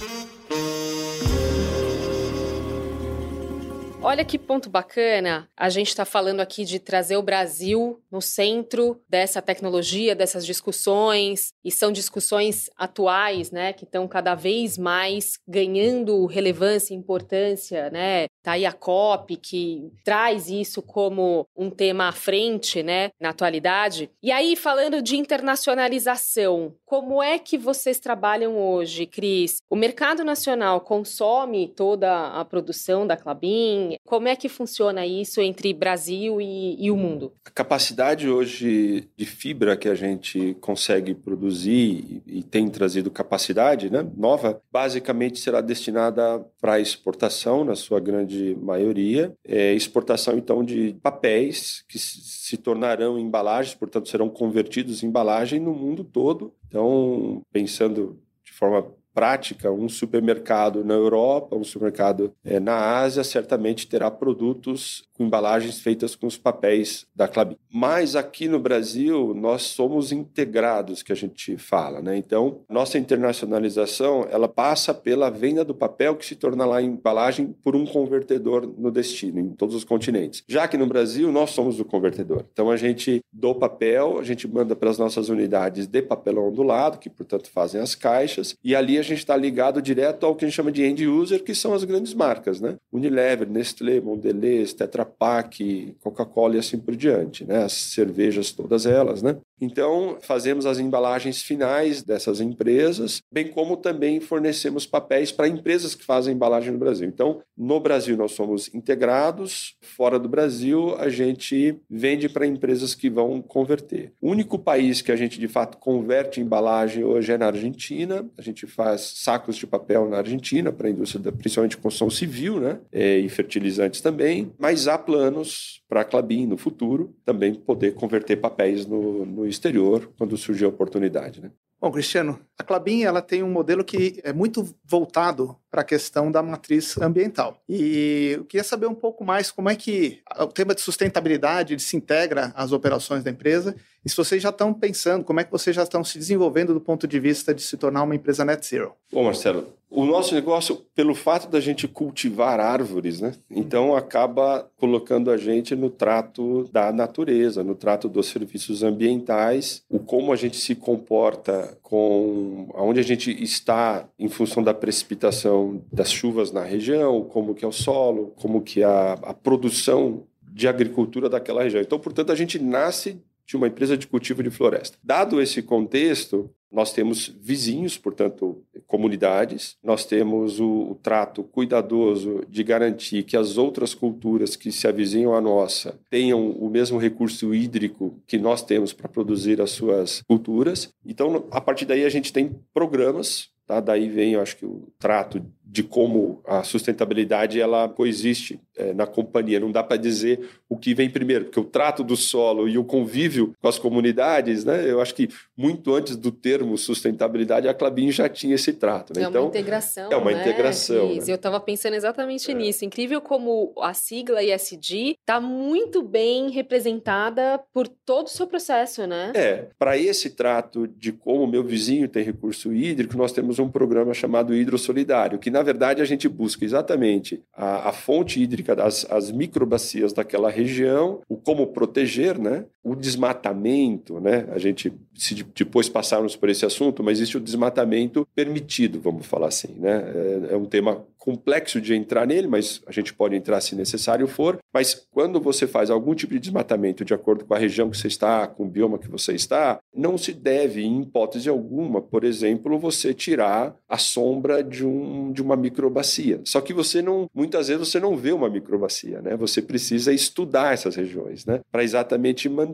Olha 4.02 4.25
que 4.25 4.38
ponto 4.38 4.71
bacana. 4.71 5.47
A 5.54 5.69
gente 5.69 5.88
está 5.88 6.07
falando 6.07 6.40
aqui 6.40 6.64
de 6.64 6.78
trazer 6.78 7.19
o 7.19 7.23
Brasil 7.23 8.00
no 8.11 8.23
centro 8.23 8.99
dessa 9.07 9.42
tecnologia, 9.42 10.14
dessas 10.14 10.47
discussões, 10.47 11.52
e 11.62 11.71
são 11.71 11.92
discussões 11.92 12.71
atuais, 12.78 13.50
né, 13.50 13.75
que 13.75 13.85
estão 13.85 14.09
cada 14.09 14.35
vez 14.35 14.78
mais 14.78 15.38
ganhando 15.47 16.25
relevância 16.25 16.95
e 16.95 16.97
importância, 16.97 17.90
né? 17.90 18.25
Tá 18.42 18.52
aí 18.52 18.64
a 18.64 18.73
COP 18.73 19.37
que 19.37 19.92
traz 20.02 20.49
isso 20.49 20.80
como 20.80 21.47
um 21.54 21.69
tema 21.69 22.09
à 22.09 22.12
frente, 22.12 22.83
né, 22.83 23.11
na 23.21 23.28
atualidade. 23.28 24.11
E 24.23 24.33
aí 24.33 24.57
falando 24.57 25.02
de 25.02 25.19
internacionalização, 25.19 26.75
como 26.87 27.23
é 27.23 27.38
que 27.38 27.59
vocês 27.59 28.00
trabalham 28.00 28.57
hoje, 28.57 29.04
Cris? 29.04 29.59
O 29.69 29.76
mercado 29.76 30.25
nacional 30.25 30.80
consome 30.80 31.69
toda 31.69 32.28
a 32.28 32.42
produção 32.47 33.07
da 33.07 33.16
Clabin? 33.16 33.89
Como 34.04 34.28
é 34.28 34.37
que 34.37 34.49
funciona 34.49 35.06
isso 35.06 35.40
entre 35.40 35.73
Brasil 35.73 36.40
e, 36.40 36.76
e 36.78 36.90
o 36.90 36.97
mundo? 36.97 37.32
A 37.44 37.50
capacidade 37.50 38.28
hoje 38.28 39.09
de 39.16 39.26
fibra 39.26 39.76
que 39.76 39.88
a 39.88 39.94
gente 39.94 40.56
consegue 40.61 41.14
produzir 41.14 42.23
e, 42.26 42.38
e 42.38 42.42
tem 42.42 42.68
trazido 42.68 43.11
capacidade 43.11 43.90
né, 43.90 44.06
nova, 44.16 44.61
basicamente 44.73 45.40
será 45.40 45.61
destinada 45.61 46.44
para 46.61 46.80
exportação, 46.80 47.64
na 47.64 47.75
sua 47.75 48.00
grande 48.00 48.56
maioria. 48.61 49.32
É, 49.47 49.73
exportação, 49.75 50.37
então, 50.37 50.64
de 50.64 50.97
papéis 51.02 51.85
que 51.88 51.99
se 51.99 52.56
tornarão 52.56 53.18
embalagens, 53.18 53.75
portanto, 53.75 54.09
serão 54.09 54.28
convertidos 54.28 55.02
em 55.02 55.06
embalagem 55.06 55.61
no 55.61 55.75
mundo 55.75 56.04
todo. 56.04 56.52
Então, 56.68 57.42
pensando 57.52 58.18
de 58.44 58.52
forma 58.52 58.92
prática, 59.14 59.71
um 59.71 59.88
supermercado 59.88 60.85
na 60.85 60.95
Europa, 60.95 61.57
um 61.57 61.64
supermercado 61.64 62.33
é, 62.45 62.61
na 62.61 62.99
Ásia, 62.99 63.25
certamente 63.25 63.87
terá 63.87 64.11
produtos 64.11 65.02
com 65.21 65.25
embalagens 65.25 65.81
feitas 65.81 66.17
com 66.17 66.26
os 66.26 66.38
papéis 66.38 67.07
da 67.14 67.29
Clabin. 67.29 67.57
Mas 67.71 68.17
aqui 68.17 68.49
no 68.49 68.59
Brasil, 68.59 69.35
nós 69.35 69.62
somos 69.62 70.12
integrados, 70.12 71.02
que 71.02 71.12
a 71.12 71.17
gente 71.17 71.59
fala, 71.59 72.00
né? 72.00 72.17
Então, 72.17 72.61
nossa 72.71 72.97
internacionalização, 72.97 74.26
ela 74.31 74.49
passa 74.49 74.95
pela 74.95 75.29
venda 75.29 75.62
do 75.62 75.75
papel 75.75 76.17
que 76.17 76.25
se 76.25 76.37
torna 76.37 76.64
lá 76.64 76.81
embalagem 76.81 77.55
por 77.62 77.76
um 77.76 77.85
convertedor 77.85 78.67
no 78.79 78.90
destino, 78.90 79.38
em 79.40 79.50
todos 79.50 79.75
os 79.75 79.85
continentes. 79.85 80.43
Já 80.49 80.67
que 80.67 80.79
no 80.79 80.87
Brasil, 80.87 81.31
nós 81.31 81.50
somos 81.50 81.79
o 81.79 81.85
convertedor. 81.85 82.45
Então, 82.52 82.71
a 82.71 82.76
gente 82.76 83.21
do 83.31 83.55
papel, 83.55 84.19
a 84.19 84.25
gente 84.25 84.49
manda 84.49 84.75
para 84.75 84.88
as 84.88 84.99
nossas 84.99 85.29
unidades 85.29 85.87
de 85.87 86.00
papelão 86.00 86.49
ondulado, 86.49 86.99
que, 86.99 87.11
portanto, 87.11 87.50
fazem 87.50 87.81
as 87.81 87.95
caixas, 87.95 88.57
e 88.64 88.75
ali 88.75 88.99
a 89.00 89.04
gente 89.04 89.19
está 89.19 89.37
ligado 89.37 89.83
direto 89.83 90.25
ao 90.25 90.35
que 90.35 90.45
a 90.45 90.49
gente 90.49 90.57
chama 90.57 90.73
de 90.73 90.83
end 90.83 91.07
user, 91.07 91.42
que 91.42 91.54
são 91.54 91.75
as 91.75 91.85
grandes 91.85 92.14
marcas, 92.14 92.61
né? 92.61 92.76
Unilever, 92.92 93.49
Nestlé, 93.49 94.00
Mondelez, 94.00 94.73
Tetra 94.73 95.04
Pak, 95.04 95.97
Coca-Cola 96.00 96.57
e 96.57 96.59
assim 96.59 96.78
por 96.78 96.95
diante, 96.95 97.45
né? 97.45 97.64
As 97.64 97.73
cervejas 97.73 98.52
todas 98.52 98.87
elas, 98.87 99.23
né? 99.23 99.37
Então, 99.61 100.16
fazemos 100.23 100.64
as 100.64 100.78
embalagens 100.78 101.42
finais 101.42 102.02
dessas 102.02 102.40
empresas, 102.40 103.21
bem 103.30 103.49
como 103.49 103.76
também 103.76 104.19
fornecemos 104.19 104.87
papéis 104.87 105.30
para 105.30 105.49
empresas 105.49 105.95
que 105.95 106.04
fazem 106.04 106.35
embalagem 106.35 106.73
no 106.73 106.78
Brasil. 106.78 107.07
Então, 107.07 107.42
no 107.57 107.78
Brasil 107.78 108.16
nós 108.16 108.33
somos 108.33 108.75
integrados, 108.75 109.76
fora 109.83 110.19
do 110.19 110.30
Brasil 110.30 110.95
a 110.97 111.11
gente 111.11 111.78
vende 111.90 112.26
para 112.26 112.47
empresas 112.47 112.95
que 112.95 113.11
vão 113.11 113.42
converter. 113.42 114.12
O 114.21 114.30
único 114.30 114.59
país 114.59 115.02
que 115.02 115.12
a 115.12 115.16
gente 115.16 115.38
de 115.38 115.47
fato 115.47 115.76
converte 115.76 116.40
embalagem 116.40 117.04
hoje 117.04 117.33
é 117.33 117.38
na 117.38 117.47
Argentina. 117.47 118.26
A 118.38 118.42
gente 118.42 118.66
faz 118.66 118.89
sacos 118.99 119.56
de 119.56 119.66
papel 119.66 120.09
na 120.09 120.18
Argentina 120.18 120.73
para 120.73 120.88
a 120.88 120.90
indústria, 120.90 121.32
principalmente 121.32 121.76
construção 121.76 122.11
civil, 122.11 122.61
né? 122.61 122.78
É, 122.92 123.18
e 123.18 123.28
fertilizantes 123.28 124.00
também. 124.00 124.52
Mas 124.59 124.88
há 124.88 124.99
planos 124.99 125.82
para 125.88 126.02
a 126.02 126.04
Clabin 126.04 126.47
no 126.47 126.56
futuro 126.56 127.14
também 127.25 127.54
poder 127.54 127.94
converter 127.94 128.37
papéis 128.37 128.87
no, 128.87 129.25
no 129.25 129.47
exterior 129.47 130.11
quando 130.16 130.37
surgir 130.37 130.64
a 130.64 130.68
oportunidade. 130.68 131.40
Né? 131.40 131.50
Bom, 131.80 131.90
Cristiano, 131.90 132.38
a 132.59 132.62
Clabin 132.62 133.04
ela 133.04 133.23
tem 133.23 133.42
um 133.42 133.50
modelo 133.50 133.82
que 133.82 134.20
é 134.23 134.35
muito 134.35 134.68
voltado 134.85 135.56
para 135.70 135.80
a 135.80 135.85
questão 135.85 136.30
da 136.30 136.42
matriz 136.42 136.99
ambiental. 136.99 137.56
E 137.66 138.32
eu 138.35 138.44
queria 138.44 138.62
saber 138.62 138.87
um 138.87 138.94
pouco 138.94 139.25
mais 139.25 139.50
como 139.50 139.70
é 139.70 139.75
que 139.75 140.20
o 140.38 140.49
tema 140.49 140.75
de 140.75 140.82
sustentabilidade 140.82 141.78
se 141.80 141.97
integra 141.97 142.52
às 142.54 142.73
operações 142.73 143.25
da 143.25 143.30
empresa 143.30 143.75
E 144.04 144.09
se 144.09 144.16
vocês 144.16 144.42
já 144.42 144.49
estão 144.49 144.73
pensando, 144.73 145.25
como 145.25 145.40
é 145.40 145.45
que 145.45 145.52
vocês 145.52 145.76
já 145.76 145.83
estão 145.83 146.02
se 146.02 146.19
desenvolvendo 146.19 146.73
do 146.73 146.80
ponto 146.80 147.07
de 147.07 147.21
vista 147.21 147.54
de 147.54 147.62
se 147.62 147.76
tornar 147.76 148.02
uma 148.02 148.14
empresa 148.14 148.45
net 148.45 148.66
zero? 148.66 148.95
Bom, 149.12 149.25
Marcelo, 149.25 149.66
o 149.90 150.07
nosso 150.07 150.35
negócio, 150.35 150.76
pelo 150.95 151.14
fato 151.14 151.49
da 151.49 151.61
gente 151.61 151.87
cultivar 151.88 152.61
árvores, 152.61 153.21
né? 153.21 153.33
Então 153.50 153.95
acaba 153.95 154.71
colocando 154.78 155.30
a 155.30 155.37
gente 155.37 155.75
no 155.75 155.90
trato 155.90 156.69
da 156.73 156.92
natureza, 156.92 157.64
no 157.64 157.75
trato 157.75 158.09
dos 158.09 158.28
serviços 158.28 158.83
ambientais, 158.83 159.83
o 159.90 159.99
como 159.99 160.33
a 160.33 160.37
gente 160.37 160.57
se 160.57 160.75
comporta 160.75 161.76
com 161.83 162.71
aonde 162.75 163.00
a 163.00 163.04
gente 163.04 163.30
está 163.42 164.09
em 164.19 164.28
função 164.28 164.62
da 164.62 164.73
precipitação 164.73 165.83
das 165.92 166.11
chuvas 166.11 166.52
na 166.52 166.62
região, 166.62 167.25
como 167.25 167.54
que 167.54 167.64
é 167.64 167.69
o 167.69 167.73
solo, 167.73 168.33
como 168.37 168.62
que 168.62 168.83
é 168.83 168.87
a, 168.87 169.12
a 169.25 169.35
produção 169.35 170.23
de 170.52 170.69
agricultura 170.69 171.28
daquela 171.28 171.62
região. 171.62 171.80
Então, 171.80 171.99
portanto, 171.99 172.30
a 172.30 172.35
gente 172.35 172.59
nasce 172.59 173.21
de 173.47 173.56
uma 173.56 173.66
empresa 173.66 173.97
de 173.97 174.06
cultivo 174.06 174.42
de 174.42 174.50
floresta. 174.50 174.99
Dado 175.02 175.40
esse 175.40 175.62
contexto, 175.62 176.50
nós 176.70 176.92
temos 176.92 177.28
vizinhos, 177.40 177.99
portanto, 177.99 178.62
comunidades, 178.87 179.76
nós 179.82 180.04
temos 180.04 180.61
o, 180.61 180.90
o, 180.90 180.94
trato 180.94 181.42
cuidadoso 181.42 182.42
de 182.49 182.62
garantir 182.62 183.25
que 183.25 183.37
as 183.37 183.59
outras 183.59 183.92
culturas 183.92 184.54
que 184.54 184.70
se 184.70 184.87
avizinham 184.87 185.35
à 185.35 185.40
nossa 185.40 185.99
tenham 186.09 186.50
o 186.50 186.70
mesmo 186.70 186.99
recurso 186.99 187.52
hídrico 187.52 188.14
que 188.26 188.38
nós 188.38 188.62
temos 188.62 188.92
para 188.92 189.09
produzir 189.09 189.61
as 189.61 189.70
suas 189.70 190.23
culturas. 190.23 190.92
Então, 191.04 191.44
a 191.50 191.61
partir 191.61 191.87
daí, 191.87 192.04
a 192.04 192.09
gente 192.09 192.32
tem 192.32 192.54
programas, 192.73 193.49
tá? 193.66 193.80
daí 193.80 194.09
vem, 194.09 194.35
eu 194.35 194.40
acho 194.40 194.56
que, 194.56 194.66
o 194.66 194.88
trato 194.99 195.44
de 195.70 195.84
como 195.84 196.42
a 196.44 196.64
sustentabilidade 196.64 197.60
ela 197.60 197.88
coexiste 197.88 198.60
é, 198.76 198.92
na 198.92 199.06
companhia. 199.06 199.60
Não 199.60 199.70
dá 199.70 199.84
para 199.84 199.96
dizer 199.96 200.48
o 200.68 200.76
que 200.76 200.94
vem 200.94 201.08
primeiro, 201.08 201.44
porque 201.44 201.60
o 201.60 201.64
trato 201.64 202.02
do 202.02 202.16
solo 202.16 202.68
e 202.68 202.76
o 202.76 202.82
convívio 202.82 203.54
com 203.60 203.68
as 203.68 203.78
comunidades, 203.78 204.64
né? 204.64 204.90
Eu 204.90 205.00
acho 205.00 205.14
que 205.14 205.28
muito 205.56 205.94
antes 205.94 206.16
do 206.16 206.32
termo 206.32 206.76
sustentabilidade, 206.76 207.68
a 207.68 207.74
Clabin 207.74 208.10
já 208.10 208.28
tinha 208.28 208.56
esse 208.56 208.72
trato. 208.72 209.12
Né? 209.14 209.22
É 209.22 209.28
então, 209.28 209.42
uma 209.42 209.48
integração. 209.48 210.10
É 210.10 210.16
uma 210.16 210.32
né, 210.32 210.40
integração. 210.40 211.14
Né? 211.14 211.22
Eu 211.28 211.36
estava 211.36 211.60
pensando 211.60 211.94
exatamente 211.94 212.50
é. 212.50 212.54
nisso. 212.54 212.84
Incrível 212.84 213.20
como 213.20 213.72
a 213.80 213.94
sigla 213.94 214.42
ESG 214.42 215.18
está 215.20 215.40
muito 215.40 216.02
bem 216.02 216.50
representada 216.50 217.60
por 217.72 217.86
todo 217.86 218.26
o 218.26 218.30
seu 218.30 218.46
processo, 218.48 219.06
né? 219.06 219.30
É. 219.36 219.68
Para 219.78 219.96
esse 219.96 220.30
trato 220.30 220.88
de 220.88 221.12
como 221.12 221.46
meu 221.46 221.62
vizinho 221.62 222.08
tem 222.08 222.24
recurso 222.24 222.72
hídrico, 222.72 223.16
nós 223.16 223.30
temos 223.30 223.60
um 223.60 223.68
programa 223.68 224.12
chamado 224.14 224.52
Hidro 224.52 224.78
Solidário, 224.78 225.38
que 225.38 225.50
na 225.50 225.60
na 225.61 225.64
verdade, 225.64 226.00
a 226.00 226.07
gente 226.07 226.26
busca 226.26 226.64
exatamente 226.64 227.43
a, 227.55 227.90
a 227.90 227.93
fonte 227.93 228.43
hídrica 228.43 228.75
das 228.75 229.07
as 229.11 229.31
microbacias 229.31 230.11
daquela 230.11 230.50
região, 230.50 231.21
o 231.29 231.37
como 231.37 231.67
proteger, 231.67 232.38
né? 232.38 232.64
O 232.82 232.94
desmatamento, 232.94 234.18
né? 234.20 234.46
a 234.50 234.58
gente, 234.58 234.92
se 235.14 235.34
depois 235.54 235.88
passarmos 235.88 236.34
por 236.34 236.49
esse 236.49 236.64
assunto, 236.64 237.02
mas 237.02 237.18
existe 237.18 237.37
o 237.37 237.40
desmatamento 237.40 238.26
permitido, 238.34 239.00
vamos 239.00 239.26
falar 239.26 239.49
assim. 239.49 239.75
Né? 239.78 240.49
É, 240.50 240.54
é 240.54 240.56
um 240.56 240.64
tema 240.64 241.04
complexo 241.18 241.78
de 241.80 241.94
entrar 241.94 242.26
nele, 242.26 242.49
mas 242.49 242.80
a 242.87 242.92
gente 242.92 243.12
pode 243.12 243.37
entrar 243.37 243.60
se 243.60 243.76
necessário 243.76 244.26
for. 244.26 244.58
Mas 244.72 245.06
quando 245.10 245.38
você 245.38 245.66
faz 245.66 245.90
algum 245.90 246.14
tipo 246.14 246.32
de 246.32 246.40
desmatamento 246.40 247.04
de 247.04 247.12
acordo 247.12 247.44
com 247.44 247.52
a 247.52 247.58
região 247.58 247.90
que 247.90 247.99
você 247.99 248.08
está, 248.08 248.46
com 248.46 248.64
o 248.64 248.68
bioma 248.68 248.99
que 248.99 249.10
você 249.10 249.34
está, 249.34 249.78
não 249.94 250.16
se 250.16 250.32
deve, 250.32 250.82
em 250.82 251.02
hipótese 251.02 251.50
alguma, 251.50 252.00
por 252.00 252.25
exemplo, 252.25 252.78
você 252.78 253.12
tirar 253.12 253.76
a 253.87 253.99
sombra 253.99 254.64
de, 254.64 254.87
um, 254.87 255.30
de 255.30 255.42
uma 255.42 255.56
microbacia. 255.56 256.40
Só 256.44 256.62
que 256.62 256.72
você 256.72 257.02
não, 257.02 257.28
muitas 257.34 257.68
vezes 257.68 257.87
você 257.87 258.00
não 258.00 258.16
vê 258.16 258.32
uma 258.32 258.49
microbacia, 258.49 259.20
né? 259.20 259.37
Você 259.37 259.60
precisa 259.60 260.14
estudar 260.14 260.72
essas 260.72 260.96
regiões, 260.96 261.44
né? 261.44 261.60
Para 261.70 261.84
exatamente 261.84 262.49
manter 262.49 262.69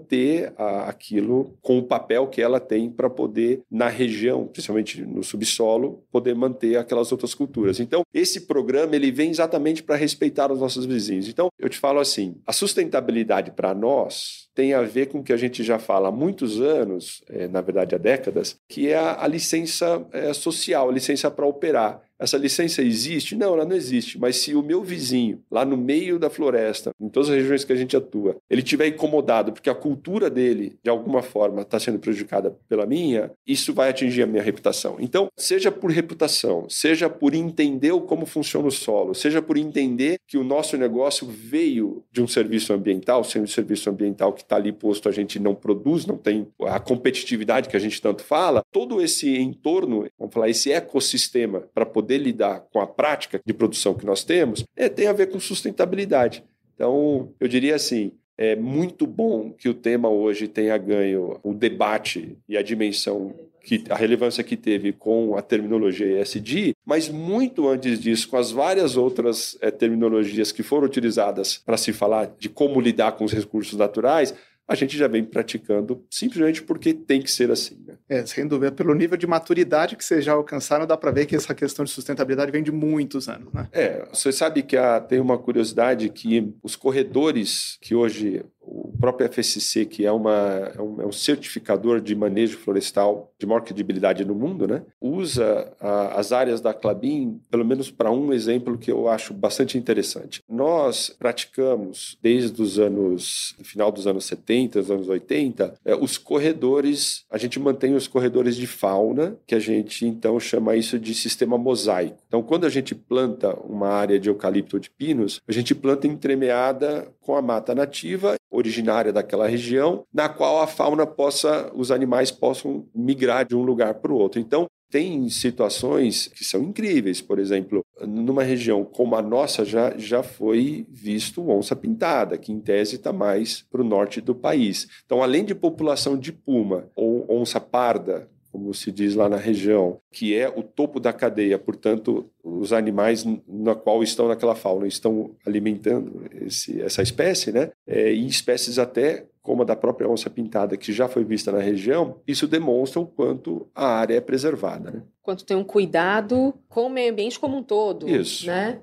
a, 0.56 0.88
aquilo 0.88 1.52
com 1.60 1.78
o 1.78 1.82
papel 1.82 2.28
que 2.28 2.40
ela 2.40 2.60
tem 2.60 2.88
para 2.88 3.10
poder 3.10 3.62
na 3.70 3.88
região, 3.88 4.46
principalmente 4.46 5.02
no 5.02 5.24
subsolo, 5.24 6.04
poder 6.12 6.34
manter 6.34 6.76
aquelas 6.76 7.10
outras 7.10 7.34
culturas. 7.34 7.80
Então, 7.80 8.02
esse 8.14 8.36
esse 8.36 8.42
programa 8.42 8.94
ele 8.94 9.10
vem 9.10 9.30
exatamente 9.30 9.82
para 9.82 9.96
respeitar 9.96 10.52
os 10.52 10.60
nossos 10.60 10.84
vizinhos. 10.84 11.28
Então, 11.28 11.48
eu 11.58 11.68
te 11.68 11.78
falo 11.78 11.98
assim: 11.98 12.36
a 12.46 12.52
sustentabilidade 12.52 13.50
para 13.50 13.74
nós 13.74 14.48
tem 14.54 14.74
a 14.74 14.82
ver 14.82 15.06
com 15.06 15.18
o 15.18 15.22
que 15.22 15.32
a 15.32 15.36
gente 15.36 15.62
já 15.62 15.78
fala 15.78 16.08
há 16.08 16.12
muitos 16.12 16.60
anos, 16.60 17.22
é, 17.28 17.48
na 17.48 17.60
verdade 17.60 17.94
há 17.94 17.98
décadas, 17.98 18.56
que 18.68 18.88
é 18.88 18.96
a, 18.96 19.24
a 19.24 19.26
licença 19.26 20.06
é, 20.12 20.32
social, 20.32 20.88
a 20.88 20.92
licença 20.92 21.30
para 21.30 21.46
operar. 21.46 22.02
Essa 22.18 22.36
licença 22.36 22.82
existe? 22.82 23.36
Não, 23.36 23.54
ela 23.54 23.64
não 23.64 23.76
existe. 23.76 24.18
Mas 24.18 24.36
se 24.36 24.54
o 24.54 24.62
meu 24.62 24.82
vizinho, 24.82 25.42
lá 25.50 25.64
no 25.64 25.76
meio 25.76 26.18
da 26.18 26.30
floresta, 26.30 26.90
em 27.00 27.08
todas 27.08 27.28
as 27.28 27.36
regiões 27.36 27.64
que 27.64 27.72
a 27.72 27.76
gente 27.76 27.96
atua, 27.96 28.36
ele 28.48 28.62
tiver 28.62 28.88
incomodado 28.88 29.52
porque 29.52 29.70
a 29.70 29.74
cultura 29.74 30.30
dele, 30.30 30.78
de 30.82 30.90
alguma 30.90 31.22
forma, 31.22 31.62
está 31.62 31.78
sendo 31.78 31.98
prejudicada 31.98 32.56
pela 32.68 32.86
minha, 32.86 33.30
isso 33.46 33.74
vai 33.74 33.90
atingir 33.90 34.22
a 34.22 34.26
minha 34.26 34.42
reputação. 34.42 34.96
Então, 35.00 35.28
seja 35.36 35.70
por 35.70 35.90
reputação, 35.90 36.68
seja 36.68 37.08
por 37.08 37.34
entender 37.34 37.86
como 38.06 38.26
funciona 38.26 38.68
o 38.68 38.70
solo, 38.70 39.14
seja 39.14 39.40
por 39.40 39.56
entender 39.56 40.18
que 40.26 40.36
o 40.36 40.44
nosso 40.44 40.76
negócio 40.76 41.26
veio 41.26 42.04
de 42.12 42.22
um 42.22 42.26
serviço 42.26 42.72
ambiental, 42.72 43.22
sendo 43.24 43.44
um 43.44 43.48
serviço 43.48 43.88
ambiental 43.88 44.32
que 44.32 44.42
está 44.42 44.56
ali 44.56 44.72
posto, 44.72 45.08
a 45.08 45.12
gente 45.12 45.38
não 45.38 45.54
produz, 45.54 46.06
não 46.06 46.16
tem 46.16 46.46
a 46.62 46.78
competitividade 46.78 47.68
que 47.68 47.76
a 47.76 47.80
gente 47.80 48.00
tanto 48.00 48.22
fala, 48.22 48.62
todo 48.72 49.00
esse 49.00 49.36
entorno, 49.36 50.06
vamos 50.18 50.34
falar, 50.34 50.48
esse 50.48 50.72
ecossistema 50.72 51.64
para 51.74 51.86
poder 51.86 52.05
poder 52.06 52.18
lidar 52.18 52.60
com 52.72 52.78
a 52.80 52.86
prática 52.86 53.40
de 53.44 53.52
produção 53.52 53.94
que 53.94 54.06
nós 54.06 54.22
temos, 54.22 54.64
é, 54.76 54.88
tem 54.88 55.08
a 55.08 55.12
ver 55.12 55.26
com 55.26 55.40
sustentabilidade. 55.40 56.44
Então, 56.74 57.32
eu 57.40 57.48
diria 57.48 57.74
assim, 57.74 58.12
é 58.38 58.54
muito 58.54 59.06
bom 59.06 59.50
que 59.50 59.68
o 59.68 59.74
tema 59.74 60.08
hoje 60.08 60.46
tenha 60.46 60.78
ganho 60.78 61.40
o 61.42 61.52
debate 61.52 62.38
e 62.48 62.56
a 62.56 62.62
dimensão 62.62 63.34
que 63.64 63.82
a 63.90 63.96
relevância 63.96 64.44
que 64.44 64.56
teve 64.56 64.92
com 64.92 65.36
a 65.36 65.42
terminologia 65.42 66.22
ESG, 66.22 66.72
mas 66.84 67.08
muito 67.08 67.68
antes 67.68 67.98
disso, 67.98 68.28
com 68.28 68.36
as 68.36 68.52
várias 68.52 68.96
outras 68.96 69.58
é, 69.60 69.72
terminologias 69.72 70.52
que 70.52 70.62
foram 70.62 70.86
utilizadas 70.86 71.60
para 71.66 71.76
se 71.76 71.92
falar 71.92 72.32
de 72.38 72.48
como 72.48 72.80
lidar 72.80 73.12
com 73.12 73.24
os 73.24 73.32
recursos 73.32 73.76
naturais, 73.76 74.32
a 74.68 74.74
gente 74.74 74.96
já 74.96 75.06
vem 75.06 75.24
praticando 75.24 76.04
simplesmente 76.10 76.62
porque 76.62 76.92
tem 76.92 77.22
que 77.22 77.30
ser 77.30 77.50
assim. 77.50 77.76
Né? 77.86 77.94
É, 78.08 78.26
sem 78.26 78.46
dúvida. 78.46 78.72
Pelo 78.72 78.94
nível 78.94 79.16
de 79.16 79.26
maturidade 79.26 79.96
que 79.96 80.04
vocês 80.04 80.24
já 80.24 80.32
alcançaram, 80.32 80.86
dá 80.86 80.96
para 80.96 81.12
ver 81.12 81.26
que 81.26 81.36
essa 81.36 81.54
questão 81.54 81.84
de 81.84 81.90
sustentabilidade 81.90 82.50
vem 82.50 82.62
de 82.62 82.72
muitos 82.72 83.28
anos. 83.28 83.52
Né? 83.52 83.68
É, 83.72 84.06
você 84.12 84.32
sabe 84.32 84.62
que 84.62 84.76
há, 84.76 85.00
tem 85.00 85.20
uma 85.20 85.38
curiosidade 85.38 86.08
que 86.08 86.52
os 86.62 86.74
corredores 86.74 87.78
que 87.80 87.94
hoje 87.94 88.44
o 88.66 88.92
próprio 88.98 89.30
FSC, 89.32 89.86
que 89.86 90.04
é, 90.04 90.10
uma, 90.10 90.72
é, 90.74 90.82
um, 90.82 91.02
é 91.02 91.06
um 91.06 91.12
certificador 91.12 92.00
de 92.00 92.14
manejo 92.14 92.58
florestal 92.58 93.32
de 93.38 93.46
maior 93.46 93.60
credibilidade 93.60 94.24
no 94.24 94.34
mundo, 94.34 94.66
né, 94.66 94.82
usa 95.00 95.72
a, 95.80 96.18
as 96.18 96.32
áreas 96.32 96.60
da 96.60 96.74
Clabin, 96.74 97.40
pelo 97.50 97.64
menos 97.64 97.90
para 97.90 98.10
um 98.10 98.32
exemplo 98.32 98.76
que 98.76 98.90
eu 98.90 99.08
acho 99.08 99.32
bastante 99.32 99.78
interessante. 99.78 100.42
Nós 100.48 101.14
praticamos, 101.16 102.18
desde 102.20 102.60
os 102.60 102.78
anos, 102.78 103.54
no 103.58 103.64
final 103.64 103.92
dos 103.92 104.06
anos 104.06 104.24
70, 104.24 104.80
os 104.80 104.90
anos 104.90 105.08
80, 105.08 105.74
é, 105.84 105.94
os 105.94 106.18
corredores, 106.18 107.24
a 107.30 107.38
gente 107.38 107.60
mantém 107.60 107.94
os 107.94 108.08
corredores 108.08 108.56
de 108.56 108.66
fauna, 108.66 109.36
que 109.46 109.54
a 109.54 109.60
gente 109.60 110.06
então 110.06 110.40
chama 110.40 110.76
isso 110.76 110.98
de 110.98 111.14
sistema 111.14 111.56
mosaico. 111.56 112.16
Então, 112.26 112.42
quando 112.42 112.66
a 112.66 112.70
gente 112.70 112.94
planta 112.94 113.54
uma 113.60 113.88
área 113.88 114.18
de 114.18 114.28
eucalipto 114.28 114.76
ou 114.76 114.80
de 114.80 114.90
pinos, 114.90 115.40
a 115.46 115.52
gente 115.52 115.74
planta 115.74 116.06
entremeada 116.06 117.08
com 117.20 117.36
a 117.36 117.42
mata 117.42 117.74
nativa 117.74 118.36
originária 118.56 119.12
daquela 119.12 119.46
região, 119.46 120.04
na 120.12 120.28
qual 120.28 120.60
a 120.60 120.66
fauna 120.66 121.06
possa, 121.06 121.70
os 121.74 121.90
animais 121.90 122.30
possam 122.30 122.86
migrar 122.94 123.46
de 123.46 123.54
um 123.54 123.62
lugar 123.62 123.94
para 123.94 124.12
o 124.12 124.16
outro. 124.16 124.40
Então, 124.40 124.66
tem 124.90 125.28
situações 125.28 126.28
que 126.28 126.44
são 126.44 126.62
incríveis, 126.62 127.20
por 127.20 127.38
exemplo, 127.38 127.84
numa 128.00 128.42
região 128.42 128.84
como 128.84 129.16
a 129.16 129.22
nossa 129.22 129.64
já, 129.64 129.96
já 129.98 130.22
foi 130.22 130.86
visto 130.88 131.50
onça 131.50 131.74
pintada, 131.74 132.38
que 132.38 132.52
em 132.52 132.60
tese 132.60 132.96
está 132.96 133.12
mais 133.12 133.62
para 133.70 133.80
o 133.80 133.84
norte 133.84 134.20
do 134.20 134.34
país. 134.34 134.86
Então, 135.04 135.22
além 135.22 135.44
de 135.44 135.54
população 135.54 136.16
de 136.16 136.32
puma 136.32 136.88
ou 136.94 137.26
onça 137.28 137.60
parda, 137.60 138.30
como 138.56 138.72
se 138.72 138.90
diz 138.90 139.14
lá 139.14 139.28
na 139.28 139.36
região, 139.36 139.98
que 140.10 140.34
é 140.34 140.48
o 140.48 140.62
topo 140.62 140.98
da 140.98 141.12
cadeia, 141.12 141.58
portanto, 141.58 142.24
os 142.42 142.72
animais 142.72 143.22
na 143.46 143.74
qual 143.74 144.02
estão 144.02 144.28
naquela 144.28 144.54
fauna 144.54 144.86
estão 144.86 145.32
alimentando 145.44 146.22
esse, 146.40 146.80
essa 146.80 147.02
espécie, 147.02 147.52
né? 147.52 147.70
É, 147.86 148.10
e 148.10 148.26
espécies 148.26 148.78
até 148.78 149.26
como 149.42 149.60
a 149.60 149.66
da 149.66 149.76
própria 149.76 150.08
onça 150.08 150.30
pintada, 150.30 150.74
que 150.74 150.90
já 150.90 151.06
foi 151.06 151.22
vista 151.22 151.52
na 151.52 151.60
região, 151.60 152.16
isso 152.26 152.48
demonstra 152.48 152.98
o 152.98 153.06
quanto 153.06 153.68
a 153.74 153.86
área 153.86 154.14
é 154.14 154.20
preservada. 154.22 154.90
Né? 154.90 155.02
Quanto 155.22 155.44
tem 155.44 155.56
um 155.56 155.62
cuidado 155.62 156.54
com 156.66 156.86
o 156.86 156.90
meio 156.90 157.12
ambiente 157.12 157.38
como 157.38 157.58
um 157.58 157.62
todo. 157.62 158.08
Isso. 158.08 158.46
Né? 158.46 158.80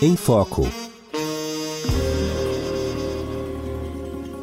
Em 0.00 0.16
Foco. 0.16 0.62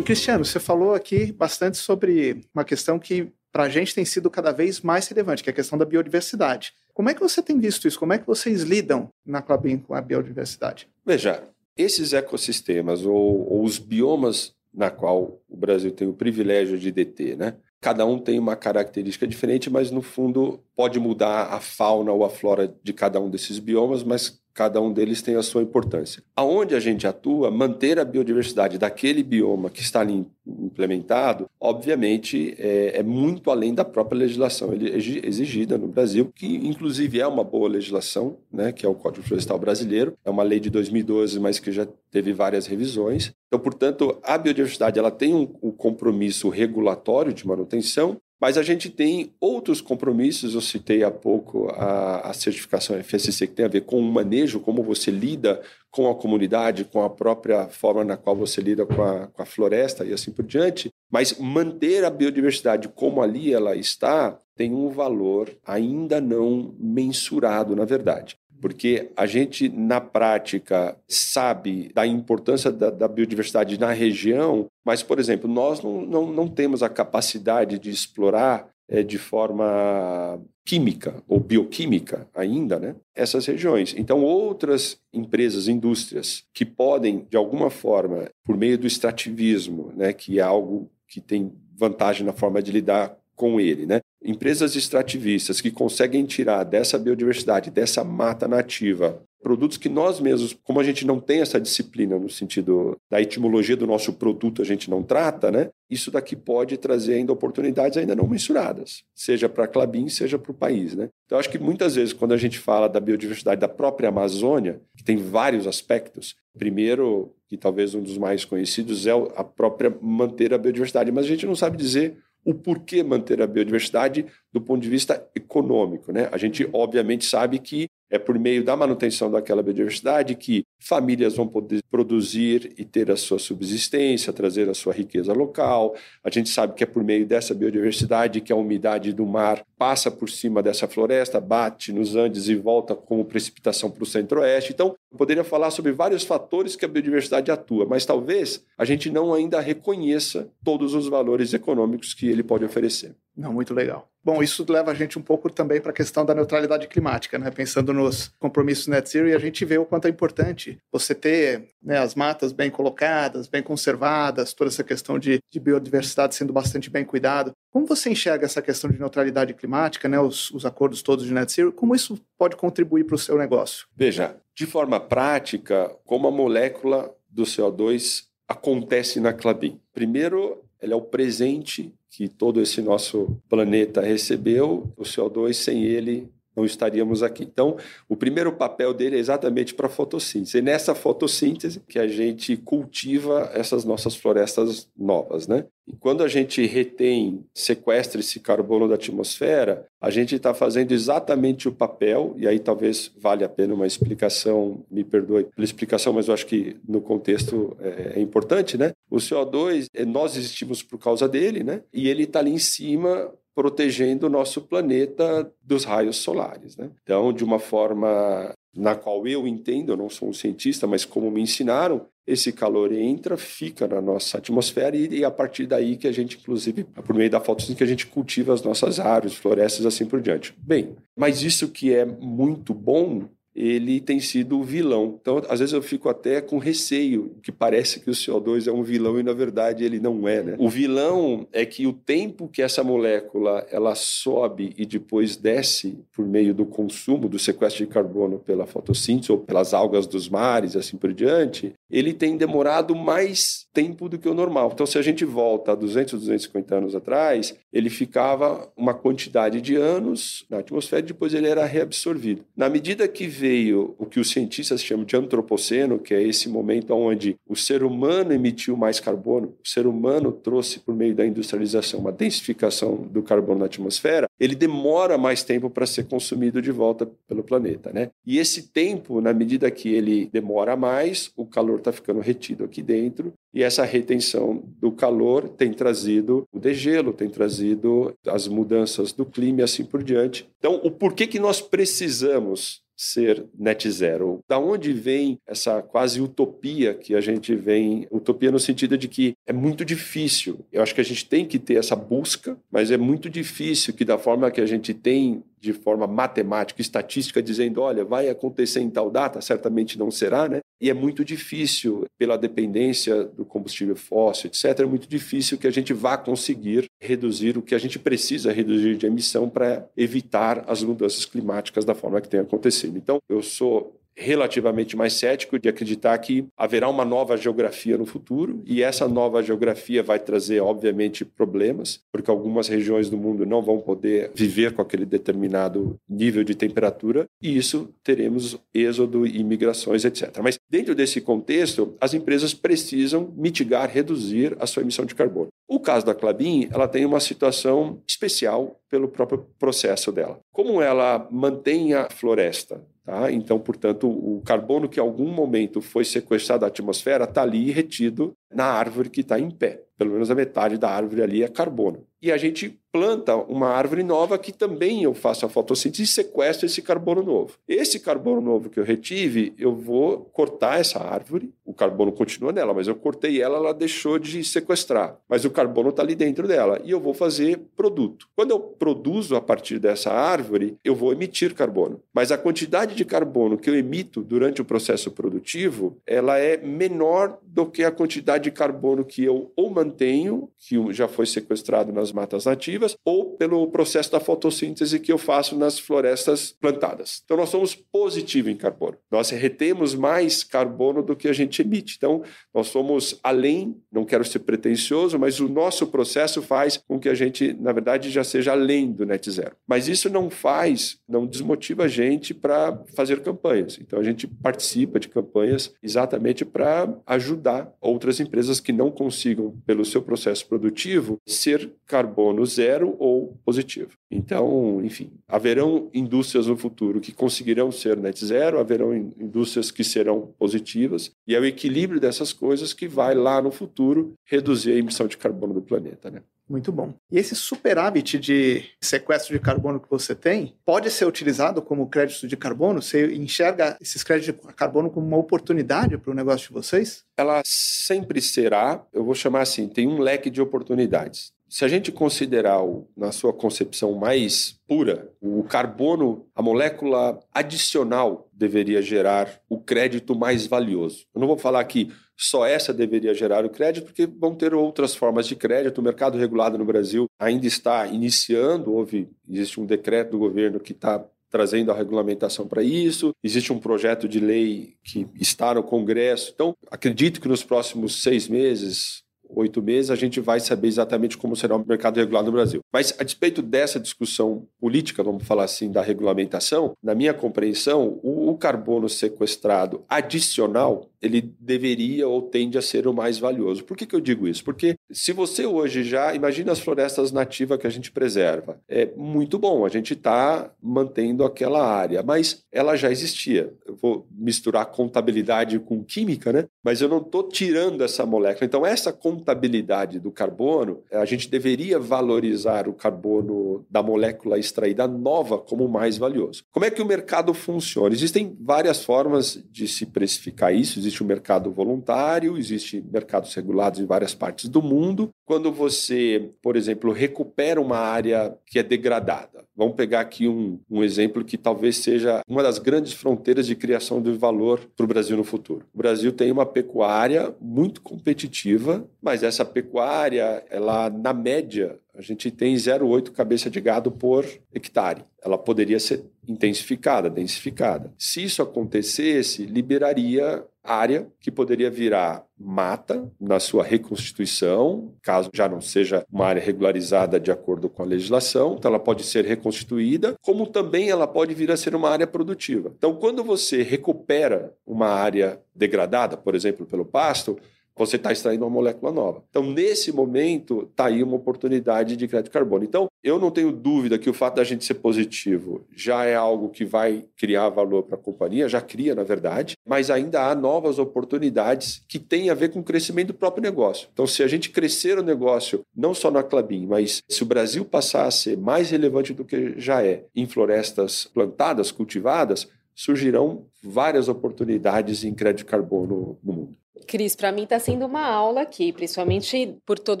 Cristiano, 0.02 0.44
você 0.44 0.60
falou 0.60 0.94
aqui 0.94 1.32
bastante 1.32 1.78
sobre 1.78 2.42
uma 2.54 2.64
questão 2.64 2.98
que 2.98 3.32
para 3.50 3.64
a 3.64 3.68
gente 3.68 3.94
tem 3.94 4.04
sido 4.04 4.28
cada 4.28 4.52
vez 4.52 4.80
mais 4.80 5.08
relevante, 5.08 5.42
que 5.42 5.48
é 5.48 5.52
a 5.52 5.54
questão 5.54 5.78
da 5.78 5.84
biodiversidade. 5.84 6.74
Como 6.92 7.08
é 7.08 7.14
que 7.14 7.20
você 7.20 7.42
tem 7.42 7.58
visto 7.58 7.88
isso? 7.88 7.98
Como 7.98 8.12
é 8.12 8.18
que 8.18 8.26
vocês 8.26 8.62
lidam 8.62 9.08
na 9.24 9.40
Clabin 9.40 9.78
com 9.78 9.94
a 9.94 10.00
biodiversidade? 10.00 10.88
Veja, 11.06 11.42
esses 11.76 12.12
ecossistemas 12.12 13.06
ou, 13.06 13.50
ou 13.50 13.64
os 13.64 13.78
biomas 13.78 14.54
na 14.72 14.90
qual 14.90 15.40
o 15.48 15.56
Brasil 15.56 15.90
tem 15.90 16.06
o 16.06 16.12
privilégio 16.12 16.78
de 16.78 16.90
deter, 16.90 17.36
né? 17.36 17.56
Cada 17.80 18.04
um 18.04 18.18
tem 18.18 18.38
uma 18.38 18.56
característica 18.56 19.26
diferente, 19.26 19.70
mas 19.70 19.90
no 19.90 20.02
fundo 20.02 20.60
pode 20.74 20.98
mudar 20.98 21.52
a 21.52 21.60
fauna 21.60 22.12
ou 22.12 22.24
a 22.24 22.30
flora 22.30 22.74
de 22.82 22.92
cada 22.92 23.20
um 23.20 23.30
desses 23.30 23.58
biomas, 23.58 24.02
mas 24.02 24.40
cada 24.54 24.80
um 24.80 24.92
deles 24.92 25.20
tem 25.20 25.34
a 25.34 25.42
sua 25.42 25.62
importância. 25.62 26.22
Aonde 26.36 26.76
a 26.76 26.80
gente 26.80 27.06
atua, 27.06 27.50
manter 27.50 27.98
a 27.98 28.04
biodiversidade 28.04 28.78
daquele 28.78 29.22
bioma 29.22 29.68
que 29.68 29.82
está 29.82 30.00
ali 30.00 30.24
implementado, 30.46 31.48
obviamente, 31.60 32.54
é, 32.58 32.98
é 32.98 33.02
muito 33.02 33.50
além 33.50 33.74
da 33.74 33.84
própria 33.84 34.18
legislação 34.18 34.70
exigida 34.72 35.76
no 35.76 35.88
Brasil, 35.88 36.30
que 36.34 36.46
inclusive 36.46 37.20
é 37.20 37.26
uma 37.26 37.42
boa 37.42 37.68
legislação, 37.68 38.36
né, 38.52 38.70
que 38.70 38.86
é 38.86 38.88
o 38.88 38.94
Código 38.94 39.26
Florestal 39.26 39.58
Brasileiro, 39.58 40.14
é 40.24 40.30
uma 40.30 40.42
lei 40.42 40.60
de 40.60 40.70
2012, 40.70 41.40
mas 41.40 41.58
que 41.58 41.72
já 41.72 41.86
teve 42.10 42.32
várias 42.32 42.66
revisões. 42.66 43.32
Então, 43.48 43.58
portanto, 43.58 44.18
a 44.22 44.38
biodiversidade 44.38 44.98
ela 44.98 45.10
tem 45.10 45.34
um, 45.34 45.48
um 45.62 45.70
compromisso 45.70 46.48
regulatório 46.48 47.32
de 47.32 47.46
manutenção, 47.46 48.18
mas 48.40 48.58
a 48.58 48.62
gente 48.62 48.90
tem 48.90 49.34
outros 49.40 49.80
compromissos, 49.80 50.54
eu 50.54 50.60
citei 50.60 51.02
há 51.02 51.10
pouco 51.10 51.68
a, 51.70 52.30
a, 52.30 52.34
certificação 52.34 53.02
FSC, 53.02 53.46
que 53.46 53.54
tem 53.54 53.64
a 53.64 53.68
ver 53.68 53.82
com 53.82 53.98
o 53.98 54.02
manejo, 54.02 54.60
como 54.60 54.82
você 54.82 55.10
lida 55.10 55.62
com 55.90 56.10
a 56.10 56.14
comunidade, 56.14 56.84
com 56.84 57.02
a 57.02 57.10
própria 57.10 57.68
forma 57.68 58.04
na 58.04 58.16
qual 58.16 58.36
você 58.36 58.60
lida 58.60 58.84
com 58.84 59.02
a, 59.02 59.28
com 59.28 59.42
a 59.42 59.46
floresta 59.46 60.04
e 60.04 60.12
assim 60.12 60.30
por 60.30 60.44
diante. 60.44 60.90
Mas 61.10 61.38
manter 61.38 62.04
a 62.04 62.10
biodiversidade 62.10 62.88
como 62.88 63.22
ali 63.22 63.52
ela 63.52 63.76
está 63.76 64.38
tem 64.56 64.72
um 64.72 64.88
valor 64.88 65.50
ainda 65.66 66.20
não 66.20 66.74
mensurado, 66.78 67.74
na 67.74 67.84
verdade 67.84 68.36
porque 68.64 69.10
a 69.14 69.26
gente, 69.26 69.68
na 69.68 70.00
prática, 70.00 70.96
sabe 71.06 71.90
da 71.94 72.06
importância 72.06 72.72
da, 72.72 72.88
da 72.88 73.06
biodiversidade 73.06 73.78
na 73.78 73.92
região, 73.92 74.68
mas, 74.82 75.02
por 75.02 75.18
exemplo, 75.18 75.46
nós 75.46 75.82
não, 75.82 76.00
não, 76.00 76.32
não 76.32 76.48
temos 76.48 76.82
a 76.82 76.88
capacidade 76.88 77.78
de 77.78 77.90
explorar 77.90 78.66
é, 78.88 79.02
de 79.02 79.18
forma 79.18 80.40
química 80.64 81.22
ou 81.28 81.38
bioquímica 81.38 82.26
ainda, 82.34 82.78
né, 82.78 82.96
essas 83.14 83.44
regiões. 83.44 83.94
Então, 83.98 84.24
outras 84.24 84.96
empresas, 85.12 85.68
indústrias 85.68 86.42
que 86.54 86.64
podem, 86.64 87.26
de 87.28 87.36
alguma 87.36 87.68
forma, 87.68 88.30
por 88.46 88.56
meio 88.56 88.78
do 88.78 88.86
extrativismo, 88.86 89.92
né, 89.94 90.14
que 90.14 90.38
é 90.38 90.42
algo 90.42 90.90
que 91.06 91.20
tem 91.20 91.52
vantagem 91.76 92.24
na 92.24 92.32
forma 92.32 92.62
de 92.62 92.72
lidar 92.72 93.14
com 93.36 93.60
ele, 93.60 93.84
né? 93.84 94.00
Empresas 94.24 94.74
extrativistas 94.74 95.60
que 95.60 95.70
conseguem 95.70 96.24
tirar 96.24 96.64
dessa 96.64 96.98
biodiversidade, 96.98 97.70
dessa 97.70 98.02
mata 98.02 98.48
nativa, 98.48 99.22
produtos 99.44 99.76
que 99.76 99.90
nós 99.90 100.18
mesmos, 100.18 100.56
como 100.64 100.80
a 100.80 100.82
gente 100.82 101.06
não 101.06 101.20
tem 101.20 101.42
essa 101.42 101.60
disciplina 101.60 102.18
no 102.18 102.30
sentido 102.30 102.96
da 103.10 103.20
etimologia 103.20 103.76
do 103.76 103.86
nosso 103.86 104.14
produto, 104.14 104.62
a 104.62 104.64
gente 104.64 104.88
não 104.88 105.02
trata, 105.02 105.50
né? 105.50 105.68
Isso 105.90 106.10
daqui 106.10 106.34
pode 106.34 106.78
trazer 106.78 107.12
ainda 107.14 107.34
oportunidades 107.34 107.98
ainda 107.98 108.16
não 108.16 108.26
mensuradas, 108.26 109.02
seja 109.14 109.46
para 109.46 109.64
a 109.64 109.68
Clabin, 109.68 110.08
seja 110.08 110.38
para 110.38 110.50
o 110.50 110.54
país, 110.54 110.94
né? 110.94 111.10
Então, 111.26 111.38
acho 111.38 111.50
que 111.50 111.58
muitas 111.58 111.94
vezes, 111.94 112.14
quando 112.14 112.32
a 112.32 112.38
gente 112.38 112.58
fala 112.58 112.88
da 112.88 112.98
biodiversidade 112.98 113.60
da 113.60 113.68
própria 113.68 114.08
Amazônia, 114.08 114.80
que 114.96 115.04
tem 115.04 115.18
vários 115.18 115.66
aspectos, 115.66 116.34
primeiro, 116.58 117.30
que 117.46 117.58
talvez 117.58 117.94
um 117.94 118.02
dos 118.02 118.16
mais 118.16 118.46
conhecidos, 118.46 119.06
é 119.06 119.12
a 119.36 119.44
própria 119.44 119.94
manter 120.00 120.54
a 120.54 120.58
biodiversidade, 120.58 121.12
mas 121.12 121.26
a 121.26 121.28
gente 121.28 121.44
não 121.44 121.54
sabe 121.54 121.76
dizer 121.76 122.16
o 122.44 122.54
porquê 122.54 123.02
manter 123.02 123.40
a 123.40 123.46
biodiversidade 123.46 124.26
do 124.52 124.60
ponto 124.60 124.82
de 124.82 124.90
vista 124.90 125.26
econômico. 125.34 126.12
Né? 126.12 126.28
A 126.30 126.36
gente, 126.36 126.68
obviamente, 126.72 127.24
sabe 127.24 127.58
que 127.58 127.88
é 128.14 128.18
por 128.18 128.38
meio 128.38 128.62
da 128.62 128.76
manutenção 128.76 129.28
daquela 129.28 129.60
biodiversidade 129.60 130.36
que 130.36 130.64
famílias 130.78 131.34
vão 131.34 131.48
poder 131.48 131.82
produzir 131.90 132.72
e 132.78 132.84
ter 132.84 133.10
a 133.10 133.16
sua 133.16 133.40
subsistência, 133.40 134.32
trazer 134.32 134.68
a 134.68 134.74
sua 134.74 134.92
riqueza 134.92 135.32
local. 135.32 135.96
A 136.22 136.30
gente 136.30 136.48
sabe 136.48 136.74
que 136.74 136.84
é 136.84 136.86
por 136.86 137.02
meio 137.02 137.26
dessa 137.26 137.52
biodiversidade 137.52 138.40
que 138.40 138.52
a 138.52 138.56
umidade 138.56 139.12
do 139.12 139.26
mar 139.26 139.66
passa 139.76 140.12
por 140.12 140.30
cima 140.30 140.62
dessa 140.62 140.86
floresta, 140.86 141.40
bate 141.40 141.92
nos 141.92 142.14
Andes 142.14 142.48
e 142.48 142.54
volta 142.54 142.94
como 142.94 143.24
precipitação 143.24 143.90
para 143.90 144.04
o 144.04 144.06
centro-oeste. 144.06 144.72
Então, 144.72 144.94
eu 145.10 145.18
poderia 145.18 145.42
falar 145.42 145.72
sobre 145.72 145.90
vários 145.90 146.22
fatores 146.22 146.76
que 146.76 146.84
a 146.84 146.88
biodiversidade 146.88 147.50
atua, 147.50 147.84
mas 147.84 148.06
talvez 148.06 148.64
a 148.78 148.84
gente 148.84 149.10
não 149.10 149.34
ainda 149.34 149.58
reconheça 149.58 150.48
todos 150.62 150.94
os 150.94 151.08
valores 151.08 151.52
econômicos 151.52 152.14
que 152.14 152.28
ele 152.28 152.44
pode 152.44 152.64
oferecer. 152.64 153.16
Não, 153.36 153.52
muito 153.52 153.74
legal. 153.74 154.13
Bom, 154.24 154.42
isso 154.42 154.64
leva 154.66 154.90
a 154.90 154.94
gente 154.94 155.18
um 155.18 155.22
pouco 155.22 155.50
também 155.50 155.82
para 155.82 155.90
a 155.90 155.94
questão 155.94 156.24
da 156.24 156.34
neutralidade 156.34 156.88
climática, 156.88 157.38
né? 157.38 157.50
Pensando 157.50 157.92
nos 157.92 158.32
compromissos 158.38 158.86
net 158.86 159.06
zero, 159.08 159.28
e 159.28 159.34
a 159.34 159.38
gente 159.38 159.62
vê 159.66 159.76
o 159.76 159.84
quanto 159.84 160.06
é 160.06 160.10
importante 160.10 160.78
você 160.90 161.14
ter 161.14 161.68
né, 161.82 161.98
as 161.98 162.14
matas 162.14 162.50
bem 162.50 162.70
colocadas, 162.70 163.46
bem 163.46 163.62
conservadas, 163.62 164.54
toda 164.54 164.70
essa 164.70 164.82
questão 164.82 165.18
de, 165.18 165.40
de, 165.52 165.60
biodiversidade 165.60 166.34
sendo 166.34 166.54
bastante 166.54 166.88
bem 166.88 167.04
cuidado. 167.04 167.52
Como 167.70 167.84
você 167.84 168.08
enxerga 168.08 168.46
essa 168.46 168.62
questão 168.62 168.90
de 168.90 168.98
neutralidade 168.98 169.52
climática, 169.52 170.08
né? 170.08 170.18
Os, 170.18 170.50
os 170.52 170.64
acordos 170.64 171.02
todos 171.02 171.26
de 171.26 171.32
net 171.34 171.52
zero, 171.52 171.70
como 171.70 171.94
isso 171.94 172.18
pode 172.38 172.56
contribuir 172.56 173.04
para 173.04 173.16
o 173.16 173.18
seu 173.18 173.36
negócio? 173.36 173.86
Veja, 173.94 174.36
de 174.54 174.64
forma 174.64 174.98
prática, 174.98 175.94
como 176.06 176.28
a 176.28 176.30
molécula 176.30 177.14
do 177.28 177.42
CO2 177.42 178.24
acontece 178.48 179.20
na 179.20 179.34
Clabin. 179.34 179.78
Primeiro, 179.92 180.64
ela 180.80 180.92
é 180.92 180.96
o 180.96 181.02
presente 181.02 181.94
que 182.16 182.28
todo 182.28 182.60
esse 182.60 182.80
nosso 182.80 183.42
planeta 183.48 184.00
recebeu, 184.00 184.92
o 184.96 185.02
CO2 185.02 185.52
sem 185.52 185.82
ele 185.82 186.32
não 186.56 186.64
estaríamos 186.64 187.22
aqui. 187.22 187.42
Então, 187.42 187.76
o 188.08 188.16
primeiro 188.16 188.52
papel 188.52 188.94
dele 188.94 189.16
é 189.16 189.18
exatamente 189.18 189.74
para 189.74 189.86
a 189.86 189.90
fotossíntese. 189.90 190.58
E 190.58 190.62
nessa 190.62 190.94
fotossíntese 190.94 191.80
que 191.88 191.98
a 191.98 192.06
gente 192.06 192.56
cultiva 192.56 193.50
essas 193.52 193.84
nossas 193.84 194.14
florestas 194.14 194.88
novas, 194.96 195.46
né? 195.46 195.66
E 195.86 195.92
quando 195.92 196.22
a 196.22 196.28
gente 196.28 196.64
retém, 196.64 197.44
sequestra 197.52 198.20
esse 198.20 198.40
carbono 198.40 198.88
da 198.88 198.94
atmosfera, 198.94 199.86
a 200.00 200.08
gente 200.08 200.34
está 200.34 200.54
fazendo 200.54 200.92
exatamente 200.92 201.68
o 201.68 201.72
papel, 201.72 202.34
e 202.38 202.48
aí 202.48 202.58
talvez 202.58 203.12
valha 203.18 203.44
a 203.46 203.50
pena 203.50 203.74
uma 203.74 203.86
explicação, 203.86 204.82
me 204.90 205.04
perdoe 205.04 205.44
pela 205.44 205.64
explicação, 205.64 206.12
mas 206.14 206.28
eu 206.28 206.34
acho 206.34 206.46
que 206.46 206.76
no 206.88 207.02
contexto 207.02 207.76
é, 207.80 208.14
é 208.16 208.20
importante, 208.20 208.78
né? 208.78 208.92
O 209.10 209.16
CO2, 209.16 209.86
é, 209.94 210.04
nós 210.06 210.36
existimos 210.36 210.82
por 210.82 210.98
causa 210.98 211.28
dele, 211.28 211.62
né? 211.62 211.82
E 211.92 212.08
ele 212.08 212.24
está 212.24 212.38
ali 212.38 212.52
em 212.52 212.58
cima 212.58 213.30
protegendo 213.54 214.26
o 214.26 214.30
nosso 214.30 214.62
planeta 214.62 215.50
dos 215.62 215.84
raios 215.84 216.16
solares. 216.16 216.76
Né? 216.76 216.90
Então, 217.02 217.32
de 217.32 217.44
uma 217.44 217.58
forma 217.58 218.52
na 218.76 218.96
qual 218.96 219.26
eu 219.26 219.46
entendo, 219.46 219.92
eu 219.92 219.96
não 219.96 220.10
sou 220.10 220.28
um 220.28 220.32
cientista, 220.32 220.86
mas 220.86 221.04
como 221.04 221.30
me 221.30 221.40
ensinaram, 221.40 222.06
esse 222.26 222.52
calor 222.52 222.92
entra, 222.92 223.36
fica 223.36 223.86
na 223.86 224.00
nossa 224.00 224.38
atmosfera 224.38 224.96
e, 224.96 225.18
e 225.18 225.24
a 225.24 225.30
partir 225.30 225.66
daí 225.66 225.96
que 225.96 226.08
a 226.08 226.12
gente, 226.12 226.38
inclusive, 226.38 226.84
por 226.84 227.14
meio 227.14 227.30
da 227.30 227.38
fotossíntese, 227.38 227.84
a 227.84 227.86
gente 227.86 228.06
cultiva 228.06 228.52
as 228.52 228.62
nossas 228.62 228.98
árvores, 228.98 229.36
florestas, 229.36 229.84
assim 229.84 230.06
por 230.06 230.20
diante. 230.20 230.54
Bem, 230.58 230.96
mas 231.16 231.42
isso 231.42 231.68
que 231.68 231.94
é 231.94 232.04
muito 232.04 232.72
bom 232.72 233.24
ele 233.54 234.00
tem 234.00 234.18
sido 234.18 234.58
o 234.58 234.64
vilão. 234.64 235.18
Então, 235.20 235.40
às 235.48 235.60
vezes 235.60 235.72
eu 235.72 235.82
fico 235.82 236.08
até 236.08 236.40
com 236.40 236.58
receio, 236.58 237.36
que 237.42 237.52
parece 237.52 238.00
que 238.00 238.10
o 238.10 238.14
CO2 238.14 238.66
é 238.66 238.72
um 238.72 238.82
vilão 238.82 239.18
e 239.18 239.22
na 239.22 239.32
verdade 239.32 239.84
ele 239.84 240.00
não 240.00 240.26
é, 240.26 240.42
né? 240.42 240.56
O 240.58 240.68
vilão 240.68 241.46
é 241.52 241.64
que 241.64 241.86
o 241.86 241.92
tempo 241.92 242.48
que 242.48 242.62
essa 242.62 242.82
molécula 242.82 243.66
ela 243.70 243.94
sobe 243.94 244.74
e 244.76 244.84
depois 244.84 245.36
desce 245.36 245.98
por 246.12 246.26
meio 246.26 246.52
do 246.52 246.66
consumo 246.66 247.28
do 247.28 247.38
sequestro 247.38 247.84
de 247.84 247.92
carbono 247.92 248.38
pela 248.38 248.66
fotossíntese 248.66 249.30
ou 249.30 249.38
pelas 249.38 249.72
algas 249.72 250.06
dos 250.06 250.28
mares, 250.28 250.76
assim 250.76 250.96
por 250.96 251.12
diante, 251.12 251.72
ele 251.90 252.12
tem 252.12 252.36
demorado 252.36 252.94
mais 252.94 253.66
tempo 253.72 254.08
do 254.08 254.18
que 254.18 254.28
o 254.28 254.34
normal. 254.34 254.70
Então, 254.72 254.86
se 254.86 254.98
a 254.98 255.02
gente 255.02 255.24
volta 255.24 255.72
a 255.72 255.74
200, 255.74 256.18
250 256.20 256.74
anos 256.74 256.94
atrás, 256.94 257.54
ele 257.72 257.90
ficava 257.90 258.68
uma 258.76 258.94
quantidade 258.94 259.60
de 259.60 259.76
anos 259.76 260.44
na 260.48 260.58
atmosfera 260.58 261.00
e 261.00 261.06
depois 261.06 261.34
ele 261.34 261.48
era 261.48 261.64
reabsorvido. 261.64 262.44
Na 262.56 262.68
medida 262.68 263.06
que 263.06 263.26
veio 263.44 263.94
o 263.98 264.06
que 264.06 264.18
os 264.18 264.30
cientistas 264.30 264.82
chamam 264.82 265.04
de 265.04 265.14
antropoceno, 265.14 265.98
que 265.98 266.14
é 266.14 266.22
esse 266.22 266.48
momento 266.48 266.94
onde 266.94 267.36
o 267.46 267.54
ser 267.54 267.82
humano 267.82 268.32
emitiu 268.32 268.74
mais 268.74 268.98
carbono, 268.98 269.54
o 269.62 269.68
ser 269.68 269.86
humano 269.86 270.32
trouxe 270.32 270.80
por 270.80 270.94
meio 270.94 271.14
da 271.14 271.26
industrialização 271.26 272.00
uma 272.00 272.10
densificação 272.10 272.96
do 272.96 273.22
carbono 273.22 273.58
na 273.58 273.66
atmosfera, 273.66 274.26
ele 274.40 274.54
demora 274.54 275.18
mais 275.18 275.42
tempo 275.42 275.68
para 275.68 275.84
ser 275.84 276.06
consumido 276.06 276.62
de 276.62 276.70
volta 276.70 277.06
pelo 277.28 277.44
planeta, 277.44 277.92
né? 277.92 278.08
E 278.26 278.38
esse 278.38 278.68
tempo, 278.68 279.20
na 279.20 279.34
medida 279.34 279.70
que 279.70 279.90
ele 279.90 280.30
demora 280.32 280.74
mais, 280.74 281.30
o 281.36 281.44
calor 281.44 281.80
está 281.80 281.92
ficando 281.92 282.20
retido 282.20 282.64
aqui 282.64 282.82
dentro 282.82 283.34
e 283.52 283.62
essa 283.62 283.84
retenção 283.84 284.62
do 284.80 284.90
calor 284.90 285.48
tem 285.48 285.70
trazido 285.70 286.44
o 286.50 286.58
degelo, 286.58 287.12
tem 287.12 287.28
trazido 287.28 288.14
as 288.26 288.48
mudanças 288.48 289.12
do 289.12 289.26
clima 289.26 289.60
e 289.60 289.64
assim 289.64 289.84
por 289.84 290.02
diante. 290.02 290.48
Então, 290.58 290.80
o 290.82 290.90
porquê 290.90 291.26
que 291.26 291.38
nós 291.38 291.60
precisamos 291.60 292.82
ser 292.96 293.46
net 293.58 293.90
zero. 293.90 294.40
Da 294.48 294.58
onde 294.58 294.92
vem 294.92 295.38
essa 295.46 295.82
quase 295.82 296.20
utopia 296.20 296.94
que 296.94 297.14
a 297.14 297.20
gente 297.20 297.54
vem, 297.54 298.06
utopia 298.10 298.50
no 298.50 298.58
sentido 298.58 298.96
de 298.96 299.08
que 299.08 299.34
é 299.46 299.52
muito 299.52 299.84
difícil. 299.84 300.64
Eu 300.72 300.82
acho 300.82 300.94
que 300.94 301.00
a 301.00 301.04
gente 301.04 301.28
tem 301.28 301.46
que 301.46 301.58
ter 301.58 301.74
essa 301.74 301.96
busca, 301.96 302.56
mas 302.70 302.90
é 302.90 302.96
muito 302.96 303.28
difícil 303.28 303.94
que 303.94 304.04
da 304.04 304.18
forma 304.18 304.50
que 304.50 304.60
a 304.60 304.66
gente 304.66 304.94
tem 304.94 305.42
de 305.60 305.72
forma 305.72 306.06
matemática, 306.06 306.82
estatística, 306.82 307.42
dizendo, 307.42 307.80
olha, 307.80 308.04
vai 308.04 308.28
acontecer 308.28 308.80
em 308.80 308.90
tal 308.90 309.10
data, 309.10 309.40
certamente 309.40 309.98
não 309.98 310.10
será, 310.10 310.46
né? 310.46 310.60
E 310.80 310.90
é 310.90 310.94
muito 310.94 311.24
difícil, 311.24 312.04
pela 312.18 312.36
dependência 312.36 313.24
do 313.24 313.44
combustível 313.44 313.96
fóssil, 313.96 314.48
etc., 314.48 314.80
é 314.80 314.84
muito 314.84 315.08
difícil 315.08 315.56
que 315.56 315.66
a 315.66 315.70
gente 315.70 315.92
vá 315.92 316.16
conseguir 316.16 316.86
reduzir 317.00 317.56
o 317.56 317.62
que 317.62 317.74
a 317.74 317.78
gente 317.78 317.98
precisa 317.98 318.52
reduzir 318.52 318.96
de 318.96 319.06
emissão 319.06 319.48
para 319.48 319.88
evitar 319.96 320.64
as 320.68 320.82
mudanças 320.82 321.24
climáticas 321.24 321.84
da 321.84 321.94
forma 321.94 322.20
que 322.20 322.28
tem 322.28 322.40
acontecido. 322.40 322.96
Então, 322.98 323.18
eu 323.28 323.42
sou 323.42 323.98
relativamente 324.16 324.96
mais 324.96 325.14
cético 325.14 325.58
de 325.58 325.68
acreditar 325.68 326.16
que 326.18 326.46
haverá 326.56 326.88
uma 326.88 327.04
nova 327.04 327.36
geografia 327.36 327.98
no 327.98 328.06
futuro 328.06 328.62
e 328.64 328.82
essa 328.82 329.08
nova 329.08 329.42
geografia 329.42 330.02
vai 330.02 330.18
trazer, 330.18 330.60
obviamente, 330.60 331.24
problemas, 331.24 332.00
porque 332.12 332.30
algumas 332.30 332.68
regiões 332.68 333.10
do 333.10 333.16
mundo 333.16 333.44
não 333.44 333.62
vão 333.62 333.80
poder 333.80 334.30
viver 334.34 334.72
com 334.72 334.82
aquele 334.82 335.04
determinado 335.04 335.96
nível 336.08 336.44
de 336.44 336.54
temperatura 336.54 337.26
e 337.42 337.56
isso 337.56 337.88
teremos 338.02 338.58
êxodo 338.72 339.26
e 339.26 339.42
migrações, 339.42 340.04
etc. 340.04 340.38
Mas 340.42 340.58
dentro 340.70 340.94
desse 340.94 341.20
contexto, 341.20 341.94
as 342.00 342.14
empresas 342.14 342.54
precisam 342.54 343.32
mitigar, 343.36 343.90
reduzir 343.90 344.56
a 344.60 344.66
sua 344.66 344.82
emissão 344.82 345.04
de 345.04 345.14
carbono. 345.14 345.48
O 345.68 345.80
caso 345.80 346.06
da 346.06 346.14
Clabin, 346.14 346.68
ela 346.70 346.86
tem 346.86 347.04
uma 347.04 347.20
situação 347.20 347.98
especial 348.06 348.78
pelo 348.88 349.08
próprio 349.08 349.46
processo 349.58 350.12
dela. 350.12 350.38
Como 350.52 350.80
ela 350.80 351.26
mantém 351.30 351.94
a 351.94 352.08
floresta 352.10 352.80
Tá? 353.04 353.30
Então, 353.30 353.60
portanto, 353.60 354.08
o 354.08 354.40
carbono 354.46 354.88
que 354.88 354.98
em 354.98 355.02
algum 355.02 355.30
momento 355.30 355.82
foi 355.82 356.04
sequestrado 356.04 356.62
da 356.62 356.68
atmosfera 356.68 357.24
está 357.24 357.42
ali 357.42 357.70
retido 357.70 358.34
na 358.54 358.64
árvore 358.64 359.10
que 359.10 359.20
está 359.20 359.38
em 359.38 359.50
pé. 359.50 359.82
Pelo 359.96 360.10
menos 360.10 360.30
a 360.30 360.34
metade 360.34 360.76
da 360.76 360.90
árvore 360.90 361.22
ali 361.22 361.42
é 361.42 361.48
carbono. 361.48 362.04
E 362.20 362.32
a 362.32 362.36
gente 362.38 362.80
planta 362.90 363.36
uma 363.36 363.68
árvore 363.68 364.02
nova 364.02 364.38
que 364.38 364.50
também 364.50 365.02
eu 365.02 365.12
faço 365.12 365.44
a 365.44 365.48
fotossíntese 365.48 366.04
e 366.04 366.06
sequestro 366.06 366.64
esse 366.64 366.80
carbono 366.80 367.22
novo. 367.22 367.58
Esse 367.68 368.00
carbono 368.00 368.40
novo 368.40 368.70
que 368.70 368.80
eu 368.80 368.84
retive, 368.84 369.52
eu 369.58 369.74
vou 369.74 370.20
cortar 370.32 370.80
essa 370.80 371.00
árvore. 371.00 371.52
O 371.64 371.74
carbono 371.74 372.12
continua 372.12 372.50
nela, 372.50 372.72
mas 372.72 372.86
eu 372.86 372.94
cortei 372.94 373.42
ela, 373.42 373.58
ela 373.58 373.74
deixou 373.74 374.18
de 374.18 374.42
sequestrar. 374.42 375.18
Mas 375.28 375.44
o 375.44 375.50
carbono 375.50 375.90
está 375.90 376.02
ali 376.02 376.14
dentro 376.14 376.48
dela. 376.48 376.80
E 376.82 376.92
eu 376.92 377.00
vou 377.00 377.12
fazer 377.12 377.60
produto. 377.76 378.26
Quando 378.34 378.52
eu 378.52 378.60
produzo 378.60 379.36
a 379.36 379.40
partir 379.40 379.78
dessa 379.78 380.10
árvore, 380.10 380.78
eu 380.82 380.94
vou 380.94 381.12
emitir 381.12 381.52
carbono. 381.54 382.00
Mas 382.14 382.32
a 382.32 382.38
quantidade 382.38 382.94
de 382.94 383.04
carbono 383.04 383.58
que 383.58 383.68
eu 383.68 383.74
emito 383.74 384.22
durante 384.22 384.62
o 384.62 384.64
processo 384.64 385.10
produtivo, 385.10 385.98
ela 386.06 386.38
é 386.38 386.56
menor 386.56 387.38
do 387.42 387.66
que 387.66 387.84
a 387.84 387.90
quantidade 387.90 388.43
de 388.44 388.50
carbono 388.50 389.04
que 389.04 389.24
eu 389.24 389.50
ou 389.56 389.70
mantenho, 389.70 390.50
que 390.58 390.76
já 390.92 391.08
foi 391.08 391.26
sequestrado 391.26 391.92
nas 391.92 392.12
matas 392.12 392.44
nativas, 392.44 392.96
ou 393.04 393.36
pelo 393.36 393.66
processo 393.68 394.12
da 394.12 394.20
fotossíntese 394.20 395.00
que 395.00 395.10
eu 395.10 395.18
faço 395.18 395.56
nas 395.56 395.78
florestas 395.78 396.52
plantadas. 396.52 397.22
Então, 397.24 397.36
nós 397.36 397.48
somos 397.48 397.74
positivos 397.74 398.52
em 398.52 398.56
carbono. 398.56 398.96
Nós 399.10 399.30
retemos 399.30 399.94
mais 399.94 400.44
carbono 400.44 401.02
do 401.02 401.16
que 401.16 401.28
a 401.28 401.32
gente 401.32 401.62
emite. 401.62 401.94
Então, 401.96 402.22
nós 402.52 402.68
somos 402.68 403.18
além, 403.22 403.76
não 403.90 404.04
quero 404.04 404.24
ser 404.24 404.40
pretensioso, 404.40 405.18
mas 405.18 405.40
o 405.40 405.48
nosso 405.48 405.86
processo 405.86 406.42
faz 406.42 406.76
com 406.76 406.98
que 406.98 407.08
a 407.08 407.14
gente, 407.14 407.54
na 407.54 407.72
verdade, 407.72 408.10
já 408.10 408.22
seja 408.22 408.52
além 408.52 408.92
do 408.92 409.06
net 409.06 409.30
zero. 409.30 409.56
Mas 409.66 409.88
isso 409.88 410.10
não 410.10 410.28
faz, 410.28 410.98
não 411.08 411.26
desmotiva 411.26 411.84
a 411.84 411.88
gente 411.88 412.34
para 412.34 412.82
fazer 412.94 413.22
campanhas. 413.22 413.78
Então, 413.80 413.98
a 413.98 414.02
gente 414.02 414.26
participa 414.26 415.00
de 415.00 415.08
campanhas 415.08 415.72
exatamente 415.82 416.44
para 416.44 416.92
ajudar 417.06 417.72
outras 417.80 418.20
empresas 418.20 418.23
empresas 418.24 418.60
que 418.60 418.72
não 418.72 418.90
consigam, 418.90 419.54
pelo 419.66 419.84
seu 419.84 420.02
processo 420.02 420.46
produtivo, 420.46 421.18
ser 421.26 421.72
carbono 421.86 422.44
zero 422.44 422.96
ou 422.98 423.38
positivo. 423.44 423.90
Então, 424.10 424.80
enfim, 424.84 425.12
haverão 425.28 425.90
indústrias 425.92 426.46
no 426.46 426.56
futuro 426.56 427.00
que 427.00 427.12
conseguirão 427.12 427.70
ser 427.70 427.96
net 427.96 428.24
zero, 428.24 428.58
haverão 428.58 428.94
indústrias 428.94 429.70
que 429.70 429.84
serão 429.84 430.34
positivas, 430.38 431.12
e 431.26 431.34
é 431.34 431.40
o 431.40 431.44
equilíbrio 431.44 432.00
dessas 432.00 432.32
coisas 432.32 432.72
que 432.72 432.88
vai 432.88 433.14
lá 433.14 433.40
no 433.40 433.50
futuro 433.50 434.14
reduzir 434.24 434.72
a 434.72 434.76
emissão 434.76 435.06
de 435.06 435.16
carbono 435.16 435.54
do 435.54 435.62
planeta. 435.62 436.10
Né? 436.10 436.22
Muito 436.48 436.70
bom. 436.70 436.94
E 437.10 437.18
esse 437.18 437.34
superávit 437.34 438.18
de 438.18 438.64
sequestro 438.80 439.32
de 439.32 439.40
carbono 439.40 439.80
que 439.80 439.88
você 439.88 440.14
tem 440.14 440.54
pode 440.64 440.90
ser 440.90 441.06
utilizado 441.06 441.62
como 441.62 441.88
crédito 441.88 442.28
de 442.28 442.36
carbono? 442.36 442.82
Você 442.82 443.14
enxerga 443.14 443.78
esses 443.80 444.02
créditos 444.02 444.34
de 444.34 444.54
carbono 444.54 444.90
como 444.90 445.06
uma 445.06 445.16
oportunidade 445.16 445.96
para 445.96 446.10
o 446.10 446.14
negócio 446.14 446.48
de 446.48 446.54
vocês? 446.54 447.04
Ela 447.16 447.42
sempre 447.46 448.20
será, 448.20 448.84
eu 448.92 449.04
vou 449.04 449.14
chamar 449.14 449.42
assim, 449.42 449.68
tem 449.68 449.88
um 449.88 449.98
leque 449.98 450.28
de 450.28 450.42
oportunidades. 450.42 451.32
Se 451.48 451.64
a 451.64 451.68
gente 451.68 451.92
considerar 451.92 452.58
na 452.96 453.12
sua 453.12 453.32
concepção 453.32 453.92
mais 453.92 454.58
pura, 454.66 455.12
o 455.20 455.44
carbono, 455.44 456.26
a 456.34 456.42
molécula 456.42 457.20
adicional 457.32 458.28
deveria 458.32 458.82
gerar 458.82 459.40
o 459.48 459.60
crédito 459.60 460.18
mais 460.18 460.48
valioso. 460.48 461.06
Eu 461.14 461.20
não 461.20 461.28
vou 461.28 461.38
falar 461.38 461.62
que 461.64 461.92
só 462.16 462.46
essa 462.46 462.72
deveria 462.72 463.14
gerar 463.14 463.44
o 463.44 463.50
crédito, 463.50 463.84
porque 463.84 464.06
vão 464.06 464.34
ter 464.34 464.54
outras 464.54 464.94
formas 464.94 465.26
de 465.26 465.34
crédito. 465.34 465.78
O 465.78 465.82
mercado 465.82 466.18
regulado 466.18 466.56
no 466.56 466.64
Brasil 466.64 467.06
ainda 467.18 467.46
está 467.46 467.86
iniciando, 467.86 468.72
houve, 468.72 469.08
existe 469.28 469.60
um 469.60 469.66
decreto 469.66 470.12
do 470.12 470.18
governo 470.18 470.60
que 470.60 470.72
está 470.72 471.04
trazendo 471.30 471.72
a 471.72 471.74
regulamentação 471.74 472.46
para 472.46 472.62
isso. 472.62 473.12
Existe 473.22 473.52
um 473.52 473.58
projeto 473.58 474.08
de 474.08 474.20
lei 474.20 474.74
que 474.84 475.08
está 475.20 475.52
no 475.52 475.64
Congresso. 475.64 476.30
Então, 476.32 476.54
acredito 476.70 477.20
que 477.20 477.26
nos 477.26 477.42
próximos 477.42 478.02
seis 478.02 478.28
meses, 478.28 479.02
oito 479.28 479.62
meses, 479.62 479.90
a 479.90 479.96
gente 479.96 480.20
vai 480.20 480.38
saber 480.40 480.68
exatamente 480.68 481.16
como 481.16 481.34
será 481.34 481.56
o 481.56 481.66
mercado 481.66 481.96
regulado 481.96 482.26
no 482.26 482.32
Brasil. 482.32 482.60
Mas, 482.72 482.94
a 482.98 483.04
despeito 483.04 483.42
dessa 483.42 483.80
discussão 483.80 484.46
política, 484.60 485.02
vamos 485.02 485.24
falar 485.24 485.44
assim, 485.44 485.70
da 485.70 485.82
regulamentação, 485.82 486.74
na 486.82 486.94
minha 486.94 487.12
compreensão, 487.12 487.98
o, 488.02 488.36
carbono 488.36 488.88
sequestrado 488.88 489.84
adicional 489.88 490.90
ele 491.04 491.20
deveria 491.38 492.08
ou 492.08 492.22
tende 492.22 492.56
a 492.56 492.62
ser 492.62 492.86
o 492.86 492.94
mais 492.94 493.18
valioso. 493.18 493.64
Por 493.64 493.76
que, 493.76 493.86
que 493.86 493.94
eu 493.94 494.00
digo 494.00 494.26
isso? 494.26 494.42
Porque 494.42 494.76
se 494.90 495.12
você 495.12 495.44
hoje 495.44 495.84
já 495.84 496.14
imagina 496.14 496.52
as 496.52 496.60
florestas 496.60 497.12
nativas 497.12 497.58
que 497.58 497.66
a 497.66 497.70
gente 497.70 497.92
preserva, 497.92 498.58
é 498.68 498.90
muito 498.96 499.38
bom, 499.38 499.66
a 499.66 499.68
gente 499.68 499.92
está 499.92 500.50
mantendo 500.62 501.24
aquela 501.24 501.64
área, 501.64 502.02
mas 502.02 502.44
ela 502.50 502.74
já 502.76 502.90
existia. 502.90 503.52
Eu 503.66 503.76
vou 503.76 504.06
misturar 504.10 504.66
contabilidade 504.66 505.58
com 505.58 505.84
química, 505.84 506.32
né? 506.32 506.46
Mas 506.64 506.80
eu 506.80 506.88
não 506.88 506.98
estou 506.98 507.28
tirando 507.28 507.82
essa 507.82 508.06
molécula. 508.06 508.46
Então, 508.46 508.64
essa 508.64 508.92
contabilidade 508.92 509.98
do 509.98 510.10
carbono, 510.10 510.82
a 510.90 511.04
gente 511.04 511.28
deveria 511.28 511.78
valorizar 511.78 512.68
o 512.68 512.72
carbono 512.72 513.66
da 513.68 513.82
molécula 513.82 514.38
extraída 514.38 514.88
nova 514.88 515.38
como 515.38 515.68
mais 515.68 515.98
valioso. 515.98 516.44
Como 516.50 516.64
é 516.64 516.70
que 516.70 516.80
o 516.80 516.86
mercado 516.86 517.34
funciona? 517.34 517.94
Existem 517.94 518.36
várias 518.40 518.82
formas 518.82 519.42
de 519.50 519.68
se 519.68 519.86
precificar 519.86 520.54
isso. 520.54 520.78
Existe 520.78 520.93
o 521.02 521.06
mercado 521.06 521.50
voluntário, 521.50 522.36
existe 522.36 522.84
mercados 522.92 523.34
regulados 523.34 523.80
em 523.80 523.86
várias 523.86 524.14
partes 524.14 524.48
do 524.48 524.62
mundo. 524.62 525.10
Quando 525.24 525.50
você, 525.50 526.30
por 526.42 526.56
exemplo, 526.56 526.92
recupera 526.92 527.60
uma 527.60 527.78
área 527.78 528.36
que 528.46 528.58
é 528.58 528.62
degradada, 528.62 529.44
vamos 529.56 529.74
pegar 529.74 530.00
aqui 530.00 530.28
um, 530.28 530.58
um 530.70 530.82
exemplo 530.82 531.24
que 531.24 531.38
talvez 531.38 531.76
seja 531.78 532.20
uma 532.28 532.42
das 532.42 532.58
grandes 532.58 532.92
fronteiras 532.92 533.46
de 533.46 533.56
criação 533.56 534.02
de 534.02 534.12
valor 534.12 534.60
para 534.76 534.84
o 534.84 534.88
Brasil 534.88 535.16
no 535.16 535.24
futuro. 535.24 535.66
O 535.72 535.78
Brasil 535.78 536.12
tem 536.12 536.30
uma 536.30 536.46
pecuária 536.46 537.34
muito 537.40 537.80
competitiva, 537.80 538.86
mas 539.00 539.22
essa 539.22 539.44
pecuária, 539.44 540.44
ela 540.50 540.90
na 540.90 541.12
média, 541.12 541.78
a 541.94 542.02
gente 542.02 542.30
tem 542.30 542.54
0,8 542.54 543.10
cabeça 543.12 543.48
de 543.48 543.60
gado 543.60 543.90
por 543.90 544.26
hectare. 544.52 545.04
Ela 545.22 545.38
poderia 545.38 545.78
ser 545.78 546.04
intensificada, 546.26 547.08
densificada. 547.08 547.92
Se 547.96 548.22
isso 548.22 548.42
acontecesse, 548.42 549.46
liberaria 549.46 550.44
área 550.64 551.06
que 551.20 551.30
poderia 551.30 551.70
virar 551.70 552.24
mata 552.38 553.10
na 553.20 553.38
sua 553.38 553.62
reconstituição, 553.62 554.94
caso 555.02 555.30
já 555.32 555.46
não 555.46 555.60
seja 555.60 556.04
uma 556.10 556.24
área 556.24 556.42
regularizada 556.42 557.20
de 557.20 557.30
acordo 557.30 557.68
com 557.68 557.82
a 557.82 557.86
legislação, 557.86 558.56
então 558.58 558.70
ela 558.70 558.80
pode 558.80 559.04
ser 559.04 559.26
reconstituída, 559.26 560.14
como 560.22 560.46
também 560.46 560.88
ela 560.88 561.06
pode 561.06 561.34
vir 561.34 561.50
a 561.50 561.56
ser 561.56 561.74
uma 561.74 561.90
área 561.90 562.06
produtiva. 562.06 562.72
Então, 562.76 562.94
quando 562.94 563.22
você 563.22 563.62
recupera 563.62 564.54
uma 564.66 564.88
área 564.88 565.38
degradada, 565.54 566.16
por 566.16 566.34
exemplo, 566.34 566.64
pelo 566.64 566.84
pasto, 566.84 567.38
você 567.76 567.96
está 567.96 568.12
extraindo 568.12 568.44
uma 568.44 568.50
molécula 568.50 568.92
nova. 568.92 569.22
Então, 569.30 569.42
nesse 569.42 569.92
momento, 569.92 570.68
está 570.70 570.86
aí 570.86 571.02
uma 571.02 571.16
oportunidade 571.16 571.96
de 571.96 572.06
crédito 572.06 572.26
de 572.26 572.32
carbono. 572.32 572.64
Então, 572.64 572.88
eu 573.02 573.18
não 573.18 573.30
tenho 573.30 573.52
dúvida 573.52 573.98
que 573.98 574.08
o 574.08 574.14
fato 574.14 574.36
da 574.36 574.44
gente 574.44 574.64
ser 574.64 574.74
positivo 574.74 575.66
já 575.74 576.04
é 576.04 576.14
algo 576.14 576.50
que 576.50 576.64
vai 576.64 577.04
criar 577.16 577.48
valor 577.48 577.82
para 577.82 577.96
a 577.96 578.00
companhia, 578.00 578.48
já 578.48 578.60
cria, 578.60 578.94
na 578.94 579.02
verdade, 579.02 579.54
mas 579.66 579.90
ainda 579.90 580.28
há 580.28 580.34
novas 580.34 580.78
oportunidades 580.78 581.82
que 581.88 581.98
têm 581.98 582.30
a 582.30 582.34
ver 582.34 582.50
com 582.50 582.60
o 582.60 582.64
crescimento 582.64 583.08
do 583.08 583.14
próprio 583.14 583.42
negócio. 583.42 583.88
Então, 583.92 584.06
se 584.06 584.22
a 584.22 584.28
gente 584.28 584.50
crescer 584.50 584.98
o 584.98 585.02
negócio, 585.02 585.62
não 585.76 585.92
só 585.92 586.10
na 586.10 586.22
Clabin, 586.22 586.66
mas 586.66 587.02
se 587.08 587.22
o 587.22 587.26
Brasil 587.26 587.64
passar 587.64 588.06
a 588.06 588.10
ser 588.10 588.36
mais 588.38 588.70
relevante 588.70 589.12
do 589.12 589.24
que 589.24 589.54
já 589.58 589.84
é 589.84 590.04
em 590.14 590.26
florestas 590.26 591.10
plantadas, 591.12 591.70
cultivadas, 591.70 592.48
surgirão 592.74 593.46
várias 593.62 594.08
oportunidades 594.08 595.04
em 595.04 595.14
crédito 595.14 595.38
de 595.38 595.44
carbono 595.44 596.18
no 596.22 596.34
mundo. 596.34 596.56
Cris, 596.86 597.14
para 597.14 597.30
mim 597.30 597.44
está 597.44 597.58
sendo 597.58 597.86
uma 597.86 598.04
aula 598.04 598.42
aqui, 598.42 598.72
principalmente 598.72 599.56
por 599.64 599.78
todo 599.78 600.00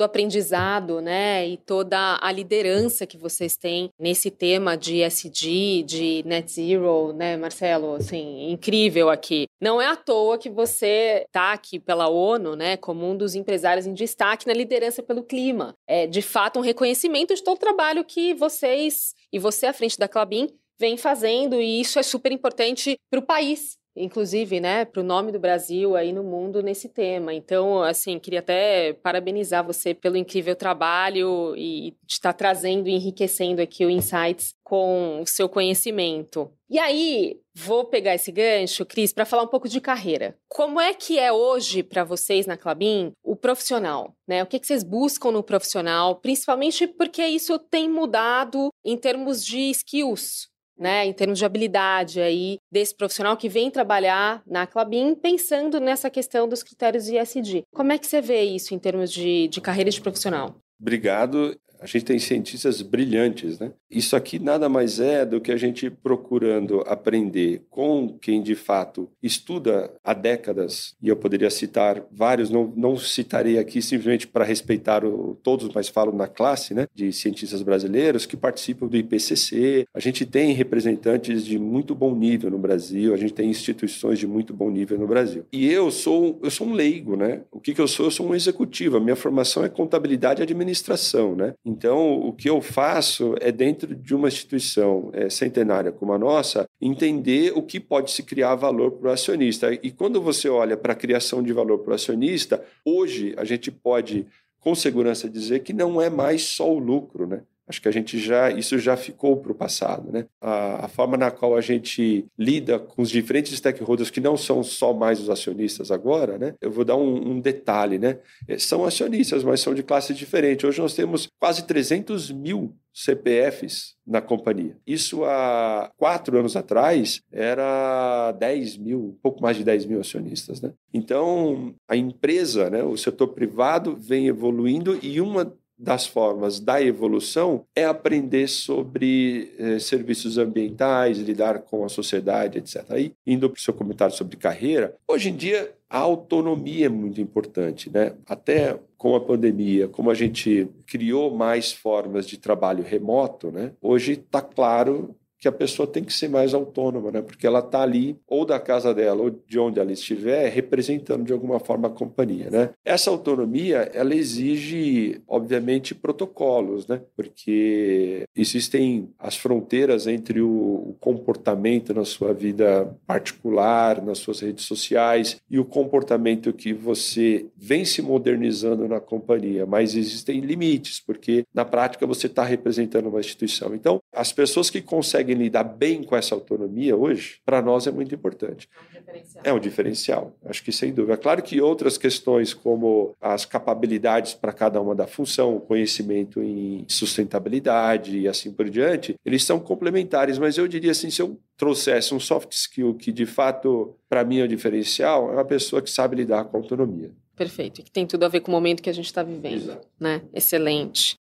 o 0.00 0.04
aprendizado, 0.04 1.00
né, 1.00 1.46
e 1.46 1.56
toda 1.56 2.18
a 2.20 2.32
liderança 2.32 3.06
que 3.06 3.16
vocês 3.16 3.56
têm 3.56 3.90
nesse 3.98 4.30
tema 4.30 4.76
de 4.76 5.00
SD, 5.00 5.84
de 5.84 6.22
Net 6.26 6.50
Zero, 6.50 7.12
né, 7.12 7.36
Marcelo, 7.36 7.94
assim, 7.94 8.50
incrível 8.50 9.08
aqui. 9.08 9.46
Não 9.60 9.80
é 9.80 9.86
à 9.86 9.96
toa 9.96 10.36
que 10.36 10.50
você 10.50 11.24
está 11.26 11.52
aqui 11.52 11.78
pela 11.78 12.08
ONU, 12.08 12.56
né, 12.56 12.76
como 12.76 13.08
um 13.08 13.16
dos 13.16 13.34
empresários 13.34 13.86
em 13.86 13.94
destaque 13.94 14.46
na 14.46 14.52
liderança 14.52 15.02
pelo 15.02 15.22
clima. 15.22 15.74
É, 15.86 16.06
de 16.06 16.22
fato, 16.22 16.58
um 16.58 16.62
reconhecimento 16.62 17.34
de 17.34 17.42
todo 17.42 17.56
o 17.56 17.60
trabalho 17.60 18.04
que 18.04 18.34
vocês 18.34 19.14
e 19.32 19.38
você 19.38 19.66
à 19.66 19.72
frente 19.72 19.96
da 19.96 20.08
Clabin 20.08 20.48
vem 20.78 20.96
fazendo, 20.96 21.60
e 21.60 21.80
isso 21.80 22.00
é 22.00 22.02
super 22.02 22.32
importante 22.32 22.96
para 23.08 23.20
o 23.20 23.26
país, 23.26 23.76
inclusive, 23.96 24.60
né, 24.60 24.84
para 24.84 25.00
o 25.00 25.04
nome 25.04 25.30
do 25.30 25.38
Brasil 25.38 25.96
aí 25.96 26.12
no 26.12 26.22
mundo 26.22 26.62
nesse 26.62 26.88
tema. 26.88 27.32
Então, 27.32 27.82
assim, 27.82 28.18
queria 28.18 28.40
até 28.40 28.92
parabenizar 28.94 29.64
você 29.64 29.94
pelo 29.94 30.16
incrível 30.16 30.56
trabalho 30.56 31.54
e 31.56 31.94
estar 32.08 32.32
trazendo 32.32 32.88
e 32.88 32.92
enriquecendo 32.92 33.62
aqui 33.62 33.84
o 33.84 33.90
Insights 33.90 34.54
com 34.62 35.20
o 35.20 35.26
seu 35.26 35.48
conhecimento. 35.48 36.50
E 36.68 36.78
aí, 36.78 37.38
vou 37.54 37.84
pegar 37.84 38.14
esse 38.14 38.32
gancho, 38.32 38.84
Cris, 38.84 39.12
para 39.12 39.24
falar 39.24 39.44
um 39.44 39.48
pouco 39.48 39.68
de 39.68 39.80
carreira. 39.80 40.36
Como 40.48 40.80
é 40.80 40.92
que 40.92 41.18
é 41.18 41.30
hoje 41.30 41.82
para 41.82 42.02
vocês 42.02 42.46
na 42.46 42.56
Clabin 42.56 43.12
o 43.22 43.36
profissional? 43.36 44.12
Né? 44.26 44.42
O 44.42 44.46
que, 44.46 44.58
que 44.58 44.66
vocês 44.66 44.82
buscam 44.82 45.30
no 45.30 45.42
profissional? 45.42 46.16
Principalmente 46.16 46.86
porque 46.86 47.24
isso 47.24 47.58
tem 47.58 47.88
mudado 47.88 48.70
em 48.84 48.96
termos 48.96 49.44
de 49.44 49.70
skills, 49.70 50.48
né, 50.78 51.06
em 51.06 51.12
termos 51.12 51.38
de 51.38 51.44
habilidade 51.44 52.20
aí 52.20 52.58
desse 52.70 52.94
profissional 52.94 53.36
que 53.36 53.48
vem 53.48 53.70
trabalhar 53.70 54.42
na 54.46 54.66
Clabin 54.66 55.14
pensando 55.14 55.80
nessa 55.80 56.10
questão 56.10 56.48
dos 56.48 56.62
critérios 56.62 57.04
de 57.04 57.16
ESG. 57.16 57.64
Como 57.72 57.92
é 57.92 57.98
que 57.98 58.06
você 58.06 58.20
vê 58.20 58.42
isso 58.42 58.74
em 58.74 58.78
termos 58.78 59.10
de, 59.12 59.48
de 59.48 59.60
carreira 59.60 59.90
de 59.90 60.00
profissional? 60.00 60.56
Obrigado. 60.80 61.56
A 61.84 61.86
gente 61.86 62.06
tem 62.06 62.18
cientistas 62.18 62.80
brilhantes, 62.80 63.58
né? 63.58 63.72
Isso 63.90 64.16
aqui 64.16 64.38
nada 64.38 64.70
mais 64.70 64.98
é 64.98 65.26
do 65.26 65.38
que 65.38 65.52
a 65.52 65.56
gente 65.58 65.90
procurando 65.90 66.82
aprender 66.86 67.62
com 67.68 68.16
quem 68.18 68.42
de 68.42 68.54
fato 68.54 69.10
estuda 69.22 69.92
há 70.02 70.14
décadas, 70.14 70.96
e 71.02 71.08
eu 71.08 71.16
poderia 71.16 71.50
citar 71.50 72.02
vários, 72.10 72.48
não, 72.48 72.72
não 72.74 72.96
citarei 72.96 73.58
aqui 73.58 73.82
simplesmente 73.82 74.26
para 74.26 74.46
respeitar 74.46 75.04
o, 75.04 75.38
todos, 75.42 75.68
mas 75.74 75.90
falo 75.90 76.10
na 76.10 76.26
classe, 76.26 76.72
né, 76.72 76.86
de 76.94 77.12
cientistas 77.12 77.60
brasileiros 77.60 78.24
que 78.24 78.36
participam 78.36 78.86
do 78.86 78.96
IPCC. 78.96 79.86
A 79.92 80.00
gente 80.00 80.24
tem 80.24 80.54
representantes 80.54 81.44
de 81.44 81.58
muito 81.58 81.94
bom 81.94 82.14
nível 82.14 82.50
no 82.50 82.58
Brasil, 82.58 83.12
a 83.12 83.18
gente 83.18 83.34
tem 83.34 83.50
instituições 83.50 84.18
de 84.18 84.26
muito 84.26 84.54
bom 84.54 84.70
nível 84.70 84.98
no 84.98 85.06
Brasil. 85.06 85.44
E 85.52 85.70
eu 85.70 85.90
sou, 85.90 86.40
eu 86.42 86.50
sou 86.50 86.66
um 86.66 86.72
leigo, 86.72 87.14
né? 87.14 87.42
O 87.52 87.60
que, 87.60 87.74
que 87.74 87.80
eu 87.80 87.86
sou? 87.88 88.06
Eu 88.06 88.10
sou 88.10 88.26
um 88.26 88.34
executivo. 88.34 88.96
A 88.96 89.00
minha 89.00 89.16
formação 89.16 89.62
é 89.62 89.68
contabilidade 89.68 90.40
e 90.40 90.44
administração, 90.44 91.36
né? 91.36 91.52
Então, 91.74 92.20
o 92.20 92.32
que 92.32 92.48
eu 92.48 92.60
faço 92.60 93.34
é, 93.40 93.50
dentro 93.50 93.96
de 93.96 94.14
uma 94.14 94.28
instituição 94.28 95.10
é, 95.12 95.28
centenária 95.28 95.90
como 95.90 96.12
a 96.12 96.18
nossa, 96.18 96.68
entender 96.80 97.52
o 97.52 97.62
que 97.62 97.80
pode 97.80 98.12
se 98.12 98.22
criar 98.22 98.54
valor 98.54 98.92
para 98.92 99.08
o 99.08 99.12
acionista. 99.12 99.72
E 99.82 99.90
quando 99.90 100.22
você 100.22 100.48
olha 100.48 100.76
para 100.76 100.92
a 100.92 100.96
criação 100.96 101.42
de 101.42 101.52
valor 101.52 101.80
para 101.80 101.90
o 101.90 101.94
acionista, 101.94 102.64
hoje 102.84 103.34
a 103.36 103.44
gente 103.44 103.72
pode, 103.72 104.24
com 104.60 104.72
segurança, 104.72 105.28
dizer 105.28 105.64
que 105.64 105.72
não 105.72 106.00
é 106.00 106.08
mais 106.08 106.42
só 106.42 106.72
o 106.72 106.78
lucro, 106.78 107.26
né? 107.26 107.42
Acho 107.66 107.80
que 107.80 107.88
a 107.88 107.92
gente 107.92 108.18
já 108.18 108.50
isso 108.50 108.78
já 108.78 108.96
ficou 108.96 109.36
para 109.38 109.52
o 109.52 109.54
passado, 109.54 110.12
né? 110.12 110.26
A, 110.40 110.84
a, 110.84 110.88
forma 110.88 111.16
na 111.16 111.30
qual 111.30 111.56
a 111.56 111.60
gente 111.60 112.26
lida 112.38 112.78
com 112.78 113.00
os 113.00 113.10
diferentes 113.10 113.56
stakeholders 113.56 114.10
que 114.10 114.20
não 114.20 114.36
são 114.36 114.62
só 114.62 114.92
mais 114.92 115.20
os 115.20 115.30
acionistas 115.30 115.90
agora, 115.90 116.36
né? 116.36 116.54
Eu 116.60 116.70
vou 116.70 116.84
dar 116.84 116.96
um, 116.96 117.32
um 117.32 117.40
detalhe, 117.40 117.98
né? 117.98 118.18
É, 118.46 118.58
são 118.58 118.84
acionistas, 118.84 119.42
mas 119.42 119.60
são 119.60 119.74
de 119.74 119.82
classe 119.82 120.12
diferente. 120.12 120.66
Hoje 120.66 120.80
nós 120.80 120.94
temos 120.94 121.28
quase 121.38 121.66
300 121.66 122.30
mil 122.30 122.74
CPFs 122.94 123.96
na 124.06 124.20
companhia. 124.20 124.76
Isso 124.86 125.24
há 125.24 125.90
quatro 125.96 126.38
anos 126.38 126.54
atrás 126.54 127.20
era 127.32 128.30
10 128.32 128.76
mil, 128.76 129.18
pouco 129.20 129.42
mais 129.42 129.56
de 129.56 129.64
10 129.64 129.86
mil 129.86 130.00
acionistas. 130.00 130.60
Né? 130.60 130.72
Então, 130.92 131.74
a 131.88 131.96
empresa, 131.96 132.70
né, 132.70 132.84
o 132.84 132.96
setor 132.96 133.28
privado 133.28 133.96
vem 133.96 134.28
evoluindo 134.28 134.98
e 135.02 135.20
uma 135.20 135.52
das 135.78 136.06
formas 136.06 136.60
da 136.60 136.80
evolução 136.80 137.64
é 137.74 137.84
aprender 137.84 138.48
sobre 138.48 139.52
eh, 139.58 139.78
serviços 139.78 140.38
ambientais, 140.38 141.18
lidar 141.18 141.60
com 141.60 141.84
a 141.84 141.88
sociedade, 141.88 142.58
etc. 142.58 142.84
Aí, 142.90 143.12
indo 143.26 143.50
para 143.50 143.58
o 143.58 143.60
seu 143.60 143.74
comentário 143.74 144.14
sobre 144.14 144.36
carreira, 144.36 144.94
hoje 145.08 145.30
em 145.30 145.36
dia 145.36 145.72
a 145.90 145.98
autonomia 145.98 146.86
é 146.86 146.88
muito 146.88 147.20
importante, 147.20 147.88
né? 147.88 148.14
Até 148.26 148.78
com 148.96 149.14
a 149.14 149.20
pandemia, 149.20 149.86
como 149.86 150.10
a 150.10 150.14
gente 150.14 150.68
criou 150.86 151.32
mais 151.34 151.72
formas 151.72 152.26
de 152.26 152.38
trabalho 152.38 152.82
remoto, 152.82 153.52
né? 153.52 153.72
Hoje 153.80 154.12
está 154.12 154.40
claro 154.40 155.14
que 155.44 155.48
a 155.48 155.52
pessoa 155.52 155.86
tem 155.86 156.02
que 156.02 156.12
ser 156.14 156.28
mais 156.28 156.54
autônoma, 156.54 157.10
né? 157.10 157.20
Porque 157.20 157.46
ela 157.46 157.58
está 157.58 157.82
ali, 157.82 158.16
ou 158.26 158.46
da 158.46 158.58
casa 158.58 158.94
dela, 158.94 159.20
ou 159.20 159.28
de 159.28 159.58
onde 159.58 159.78
ela 159.78 159.92
estiver, 159.92 160.48
representando 160.48 161.22
de 161.22 161.34
alguma 161.34 161.60
forma 161.60 161.86
a 161.86 161.90
companhia, 161.90 162.48
né? 162.48 162.70
Essa 162.82 163.10
autonomia, 163.10 163.90
ela 163.92 164.14
exige, 164.14 165.20
obviamente, 165.28 165.94
protocolos, 165.94 166.86
né? 166.86 167.02
Porque 167.14 168.24
existem 168.34 169.10
as 169.18 169.36
fronteiras 169.36 170.06
entre 170.06 170.40
o 170.40 170.96
comportamento 170.98 171.92
na 171.92 172.06
sua 172.06 172.32
vida 172.32 172.96
particular, 173.06 174.02
nas 174.02 174.20
suas 174.20 174.40
redes 174.40 174.64
sociais, 174.64 175.36
e 175.50 175.58
o 175.58 175.64
comportamento 175.66 176.54
que 176.54 176.72
você 176.72 177.44
vem 177.54 177.84
se 177.84 178.00
modernizando 178.00 178.88
na 178.88 178.98
companhia, 178.98 179.66
mas 179.66 179.94
existem 179.94 180.40
limites, 180.40 181.00
porque 181.00 181.44
na 181.52 181.66
prática 181.66 182.06
você 182.06 182.28
está 182.28 182.44
representando 182.44 183.10
uma 183.10 183.20
instituição. 183.20 183.74
Então, 183.74 184.00
as 184.10 184.32
pessoas 184.32 184.70
que 184.70 184.80
conseguem 184.80 185.33
conseguem 185.34 185.38
lidar 185.38 185.64
bem 185.64 186.02
com 186.02 186.16
essa 186.16 186.34
autonomia 186.34 186.96
hoje, 186.96 187.40
para 187.44 187.60
nós 187.60 187.86
é 187.86 187.90
muito 187.90 188.14
importante. 188.14 188.68
É 188.72 188.80
um 188.80 189.00
diferencial. 189.00 189.42
É 189.44 189.52
um 189.52 189.58
diferencial, 189.58 190.36
acho 190.46 190.64
que 190.64 190.72
sem 190.72 190.92
dúvida. 190.92 191.16
Claro 191.16 191.42
que 191.42 191.60
outras 191.60 191.98
questões, 191.98 192.54
como 192.54 193.14
as 193.20 193.44
capacidades 193.44 194.34
para 194.34 194.52
cada 194.52 194.80
uma 194.80 194.94
da 194.94 195.06
função, 195.06 195.56
o 195.56 195.60
conhecimento 195.60 196.40
em 196.42 196.84
sustentabilidade 196.88 198.18
e 198.18 198.28
assim 198.28 198.52
por 198.52 198.68
diante, 198.70 199.16
eles 199.24 199.44
são 199.44 199.58
complementares, 199.58 200.38
mas 200.38 200.56
eu 200.56 200.68
diria 200.68 200.92
assim, 200.92 201.10
se 201.10 201.20
eu 201.20 201.38
trouxesse 201.56 202.14
um 202.14 202.20
soft 202.20 202.52
skill 202.52 202.94
que 202.94 203.12
de 203.12 203.26
fato 203.26 203.96
para 204.08 204.24
mim 204.24 204.38
é 204.38 204.42
o 204.42 204.44
um 204.44 204.48
diferencial, 204.48 205.30
é 205.30 205.34
uma 205.34 205.44
pessoa 205.44 205.82
que 205.82 205.90
sabe 205.90 206.16
lidar 206.16 206.44
com 206.44 206.56
a 206.56 206.60
autonomia. 206.60 207.10
Perfeito, 207.36 207.80
e 207.80 207.84
que 207.84 207.90
tem 207.90 208.06
tudo 208.06 208.24
a 208.24 208.28
ver 208.28 208.40
com 208.40 208.52
o 208.52 208.54
momento 208.54 208.80
que 208.80 208.88
a 208.90 208.94
gente 208.94 209.06
está 209.06 209.22
vivendo, 209.22 209.54
Exato. 209.54 209.88
né? 209.98 210.22
Excelente. 210.32 211.18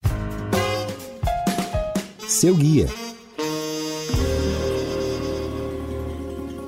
Seu 2.28 2.56
guia 2.56 2.88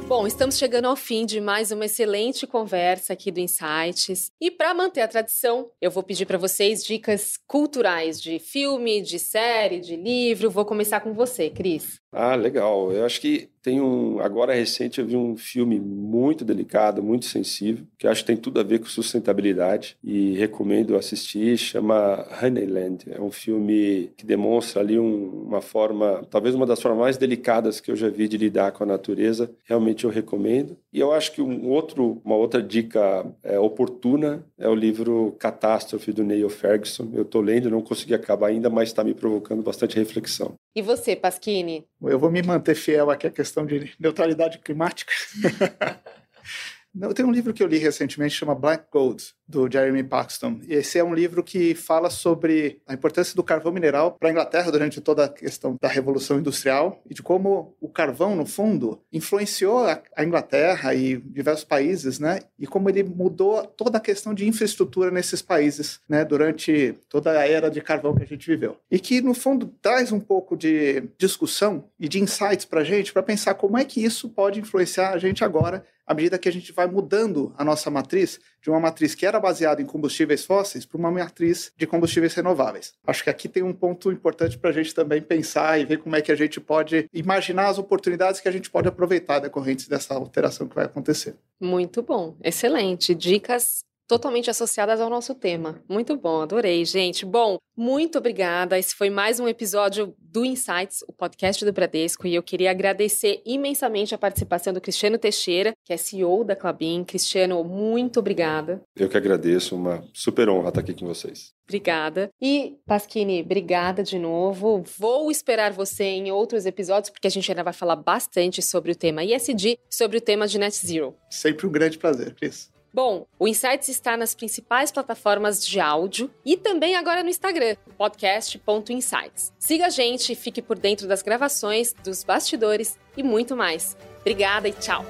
Bom, 0.07 0.27
estamos 0.27 0.59
chegando 0.59 0.85
ao 0.85 0.95
fim 0.95 1.25
de 1.25 1.41
mais 1.41 1.71
uma 1.71 1.85
excelente 1.85 2.45
conversa 2.45 3.13
aqui 3.13 3.31
do 3.31 3.39
Insights. 3.39 4.31
E 4.39 4.51
para 4.51 4.71
manter 4.71 5.01
a 5.01 5.07
tradição, 5.07 5.71
eu 5.81 5.89
vou 5.89 6.03
pedir 6.03 6.27
para 6.27 6.37
vocês 6.37 6.83
dicas 6.83 7.39
culturais 7.47 8.21
de 8.21 8.37
filme, 8.37 9.01
de 9.01 9.17
série, 9.17 9.79
de 9.79 9.95
livro. 9.95 10.51
Vou 10.51 10.63
começar 10.63 10.99
com 10.99 11.11
você, 11.11 11.49
Cris. 11.49 11.99
Ah, 12.17 12.33
legal. 12.35 12.93
Eu 12.93 13.03
acho 13.05 13.19
que 13.19 13.49
tem 13.61 13.81
um. 13.81 14.19
Agora 14.21 14.53
recente 14.53 15.01
eu 15.01 15.05
vi 15.05 15.17
um 15.17 15.35
filme 15.35 15.77
muito 15.81 16.45
delicado, 16.45 17.03
muito 17.03 17.25
sensível, 17.25 17.85
que 17.97 18.07
acho 18.07 18.21
que 18.21 18.27
tem 18.27 18.37
tudo 18.37 18.57
a 18.61 18.63
ver 18.63 18.79
com 18.79 18.85
sustentabilidade 18.85 19.97
e 20.01 20.33
recomendo 20.37 20.95
assistir. 20.95 21.57
Chama 21.57 22.25
Honeyland. 22.41 22.99
É 23.11 23.19
um 23.19 23.31
filme 23.31 24.13
que 24.15 24.25
demonstra 24.25 24.81
ali 24.81 24.97
um, 24.97 25.43
uma 25.43 25.61
forma, 25.61 26.25
talvez 26.29 26.55
uma 26.55 26.65
das 26.65 26.81
formas 26.81 27.01
mais 27.01 27.17
delicadas 27.17 27.81
que 27.81 27.91
eu 27.91 27.97
já 27.97 28.07
vi 28.07 28.29
de 28.29 28.37
lidar 28.37 28.71
com 28.71 28.85
a 28.85 28.87
natureza. 28.87 29.51
Realmente 29.65 30.05
eu 30.05 30.09
recomendo. 30.09 30.77
E 30.93 31.01
eu 31.01 31.11
acho 31.11 31.33
que 31.33 31.41
um 31.41 31.67
outro, 31.67 32.21
uma 32.23 32.37
outra 32.37 32.63
dica 32.63 33.25
é, 33.43 33.59
oportuna 33.59 34.45
é 34.57 34.69
o 34.69 34.75
livro 34.75 35.35
Catástrofe 35.37 36.13
do 36.13 36.23
Neil 36.23 36.49
Ferguson. 36.49 37.09
Eu 37.13 37.23
estou 37.23 37.41
lendo, 37.41 37.69
não 37.69 37.81
consegui 37.81 38.13
acabar 38.13 38.47
ainda, 38.47 38.69
mas 38.69 38.87
está 38.87 39.03
me 39.03 39.13
provocando 39.13 39.61
bastante 39.61 39.97
reflexão. 39.97 40.55
E 40.75 40.81
você, 40.81 41.15
Pasquini? 41.15 41.87
Eu 42.01 42.19
vou 42.19 42.29
me 42.29 42.43
manter 42.43 42.75
fiel 42.75 43.09
aqui 43.09 43.25
à 43.25 43.31
questão 43.31 43.65
de 43.65 43.95
neutralidade 43.97 44.59
climática. 44.59 45.13
Tenho 47.13 47.27
um 47.27 47.31
livro 47.31 47.53
que 47.53 47.61
eu 47.61 47.67
li 47.67 47.77
recentemente 47.77 48.35
chama 48.35 48.55
Black 48.55 48.85
Gold, 48.89 49.35
do 49.47 49.69
Jeremy 49.71 50.03
Paxton. 50.03 50.59
E 50.67 50.73
esse 50.73 50.97
é 50.97 51.03
um 51.03 51.13
livro 51.13 51.43
que 51.43 51.75
fala 51.75 52.09
sobre 52.09 52.81
a 52.87 52.93
importância 52.93 53.35
do 53.35 53.43
carvão 53.43 53.71
mineral 53.71 54.13
para 54.13 54.29
a 54.29 54.31
Inglaterra 54.31 54.71
durante 54.71 54.99
toda 54.99 55.25
a 55.25 55.29
questão 55.29 55.77
da 55.79 55.87
Revolução 55.87 56.39
Industrial 56.39 57.01
e 57.09 57.13
de 57.13 57.21
como 57.21 57.75
o 57.79 57.87
carvão, 57.87 58.35
no 58.35 58.45
fundo, 58.45 59.01
influenciou 59.11 59.85
a 59.85 60.23
Inglaterra 60.23 60.95
e 60.95 61.17
diversos 61.17 61.65
países, 61.65 62.17
né? 62.17 62.39
E 62.57 62.65
como 62.65 62.89
ele 62.89 63.03
mudou 63.03 63.65
toda 63.65 63.97
a 63.97 64.01
questão 64.01 64.33
de 64.33 64.47
infraestrutura 64.47 65.11
nesses 65.11 65.41
países, 65.41 65.99
né? 66.09 66.25
Durante 66.25 66.95
toda 67.09 67.39
a 67.39 67.47
era 67.47 67.69
de 67.69 67.81
carvão 67.81 68.15
que 68.15 68.23
a 68.23 68.27
gente 68.27 68.47
viveu. 68.47 68.77
E 68.89 68.99
que, 68.99 69.21
no 69.21 69.33
fundo, 69.33 69.67
traz 69.81 70.11
um 70.11 70.19
pouco 70.19 70.57
de 70.57 71.03
discussão 71.17 71.85
e 71.99 72.07
de 72.07 72.19
insights 72.19 72.65
para 72.65 72.81
a 72.81 72.83
gente, 72.83 73.13
para 73.13 73.21
pensar 73.21 73.53
como 73.55 73.77
é 73.77 73.85
que 73.85 74.03
isso 74.03 74.29
pode 74.29 74.59
influenciar 74.59 75.11
a 75.11 75.17
gente 75.17 75.43
agora 75.43 75.83
à 76.05 76.13
medida 76.13 76.37
que 76.37 76.47
a 76.47 76.51
gente 76.51 76.71
vai 76.71 76.87
mudando 76.87 77.53
a 77.57 77.63
nossa 77.63 77.89
matriz 77.89 78.39
de 78.61 78.69
uma 78.69 78.79
matriz 78.79 79.15
que 79.15 79.25
era 79.25 79.39
baseada 79.39 79.81
em 79.81 79.85
combustíveis 79.85 80.45
fósseis 80.45 80.85
para 80.85 80.97
uma 80.97 81.11
matriz 81.11 81.71
de 81.77 81.85
combustíveis 81.87 82.33
renováveis. 82.33 82.93
Acho 83.05 83.23
que 83.23 83.29
aqui 83.29 83.47
tem 83.47 83.63
um 83.63 83.73
ponto 83.73 84.11
importante 84.11 84.57
para 84.57 84.69
a 84.69 84.73
gente 84.73 84.93
também 84.93 85.21
pensar 85.21 85.79
e 85.79 85.85
ver 85.85 85.97
como 85.97 86.15
é 86.15 86.21
que 86.21 86.31
a 86.31 86.35
gente 86.35 86.59
pode 86.59 87.09
imaginar 87.13 87.67
as 87.67 87.77
oportunidades 87.77 88.41
que 88.41 88.47
a 88.47 88.51
gente 88.51 88.69
pode 88.69 88.87
aproveitar 88.87 89.39
decorrentes 89.39 89.87
dessa 89.87 90.13
alteração 90.13 90.67
que 90.67 90.75
vai 90.75 90.85
acontecer. 90.85 91.35
Muito 91.59 92.01
bom, 92.01 92.35
excelente. 92.43 93.15
Dicas 93.15 93.83
totalmente 94.07 94.49
associadas 94.49 94.99
ao 94.99 95.09
nosso 95.09 95.33
tema. 95.33 95.81
Muito 95.89 96.15
bom, 96.15 96.41
adorei, 96.41 96.83
gente. 96.85 97.25
Bom, 97.25 97.57
muito 97.75 98.17
obrigada. 98.17 98.77
Esse 98.77 98.95
foi 98.95 99.09
mais 99.09 99.39
um 99.39 99.47
episódio 99.47 100.15
do 100.19 100.45
Insights, 100.45 101.03
o 101.07 101.13
podcast 101.13 101.63
do 101.65 101.73
Bradesco, 101.73 102.27
e 102.27 102.35
eu 102.35 102.43
queria 102.43 102.71
agradecer 102.71 103.41
imensamente 103.45 104.13
a 104.13 104.17
participação 104.17 104.73
do 104.73 104.81
Cristiano 104.81 105.17
Teixeira, 105.17 105.73
que 105.83 105.93
é 105.93 105.97
CEO 105.97 106.43
da 106.43 106.55
Clabin. 106.55 107.03
Cristiano, 107.03 107.63
muito 107.63 108.19
obrigada. 108.19 108.81
Eu 108.95 109.09
que 109.09 109.17
agradeço, 109.17 109.75
uma 109.75 110.03
super 110.13 110.49
honra 110.49 110.69
estar 110.69 110.81
aqui 110.81 110.93
com 110.93 111.05
vocês. 111.05 111.53
Obrigada. 111.67 112.29
E, 112.39 112.77
Pasquini, 112.85 113.41
obrigada 113.41 114.03
de 114.03 114.19
novo. 114.19 114.83
Vou 114.97 115.31
esperar 115.31 115.73
você 115.73 116.03
em 116.03 116.31
outros 116.31 116.65
episódios, 116.65 117.09
porque 117.09 117.27
a 117.27 117.31
gente 117.31 117.49
ainda 117.51 117.63
vai 117.63 117.73
falar 117.73 117.95
bastante 117.95 118.61
sobre 118.61 118.91
o 118.91 118.95
tema 118.95 119.23
ISD, 119.23 119.79
sobre 119.89 120.17
o 120.17 120.21
tema 120.21 120.47
de 120.47 120.59
Net 120.59 120.75
Zero. 120.75 121.15
Sempre 121.29 121.65
um 121.65 121.71
grande 121.71 121.97
prazer, 121.97 122.35
Cris. 122.35 122.74
Bom, 122.95 123.27
o 123.37 123.45
Insights 123.45 123.89
está 123.89 124.15
nas 124.15 124.33
principais 124.33 124.89
plataformas 124.89 125.67
de 125.67 125.81
áudio 125.81 126.31
e 126.45 126.55
também 126.55 126.95
agora 126.95 127.23
no 127.23 127.29
Instagram, 127.29 127.75
podcast.insights. 127.97 129.51
Siga 129.59 129.87
a 129.87 129.89
gente, 129.89 130.33
fique 130.33 130.61
por 130.61 130.79
dentro 130.79 131.05
das 131.05 131.21
gravações, 131.21 131.91
dos 131.91 132.23
bastidores 132.23 132.97
e 133.17 133.21
muito 133.21 133.53
mais. 133.53 133.97
Obrigada 134.21 134.69
e 134.69 134.71
tchau! 134.71 135.03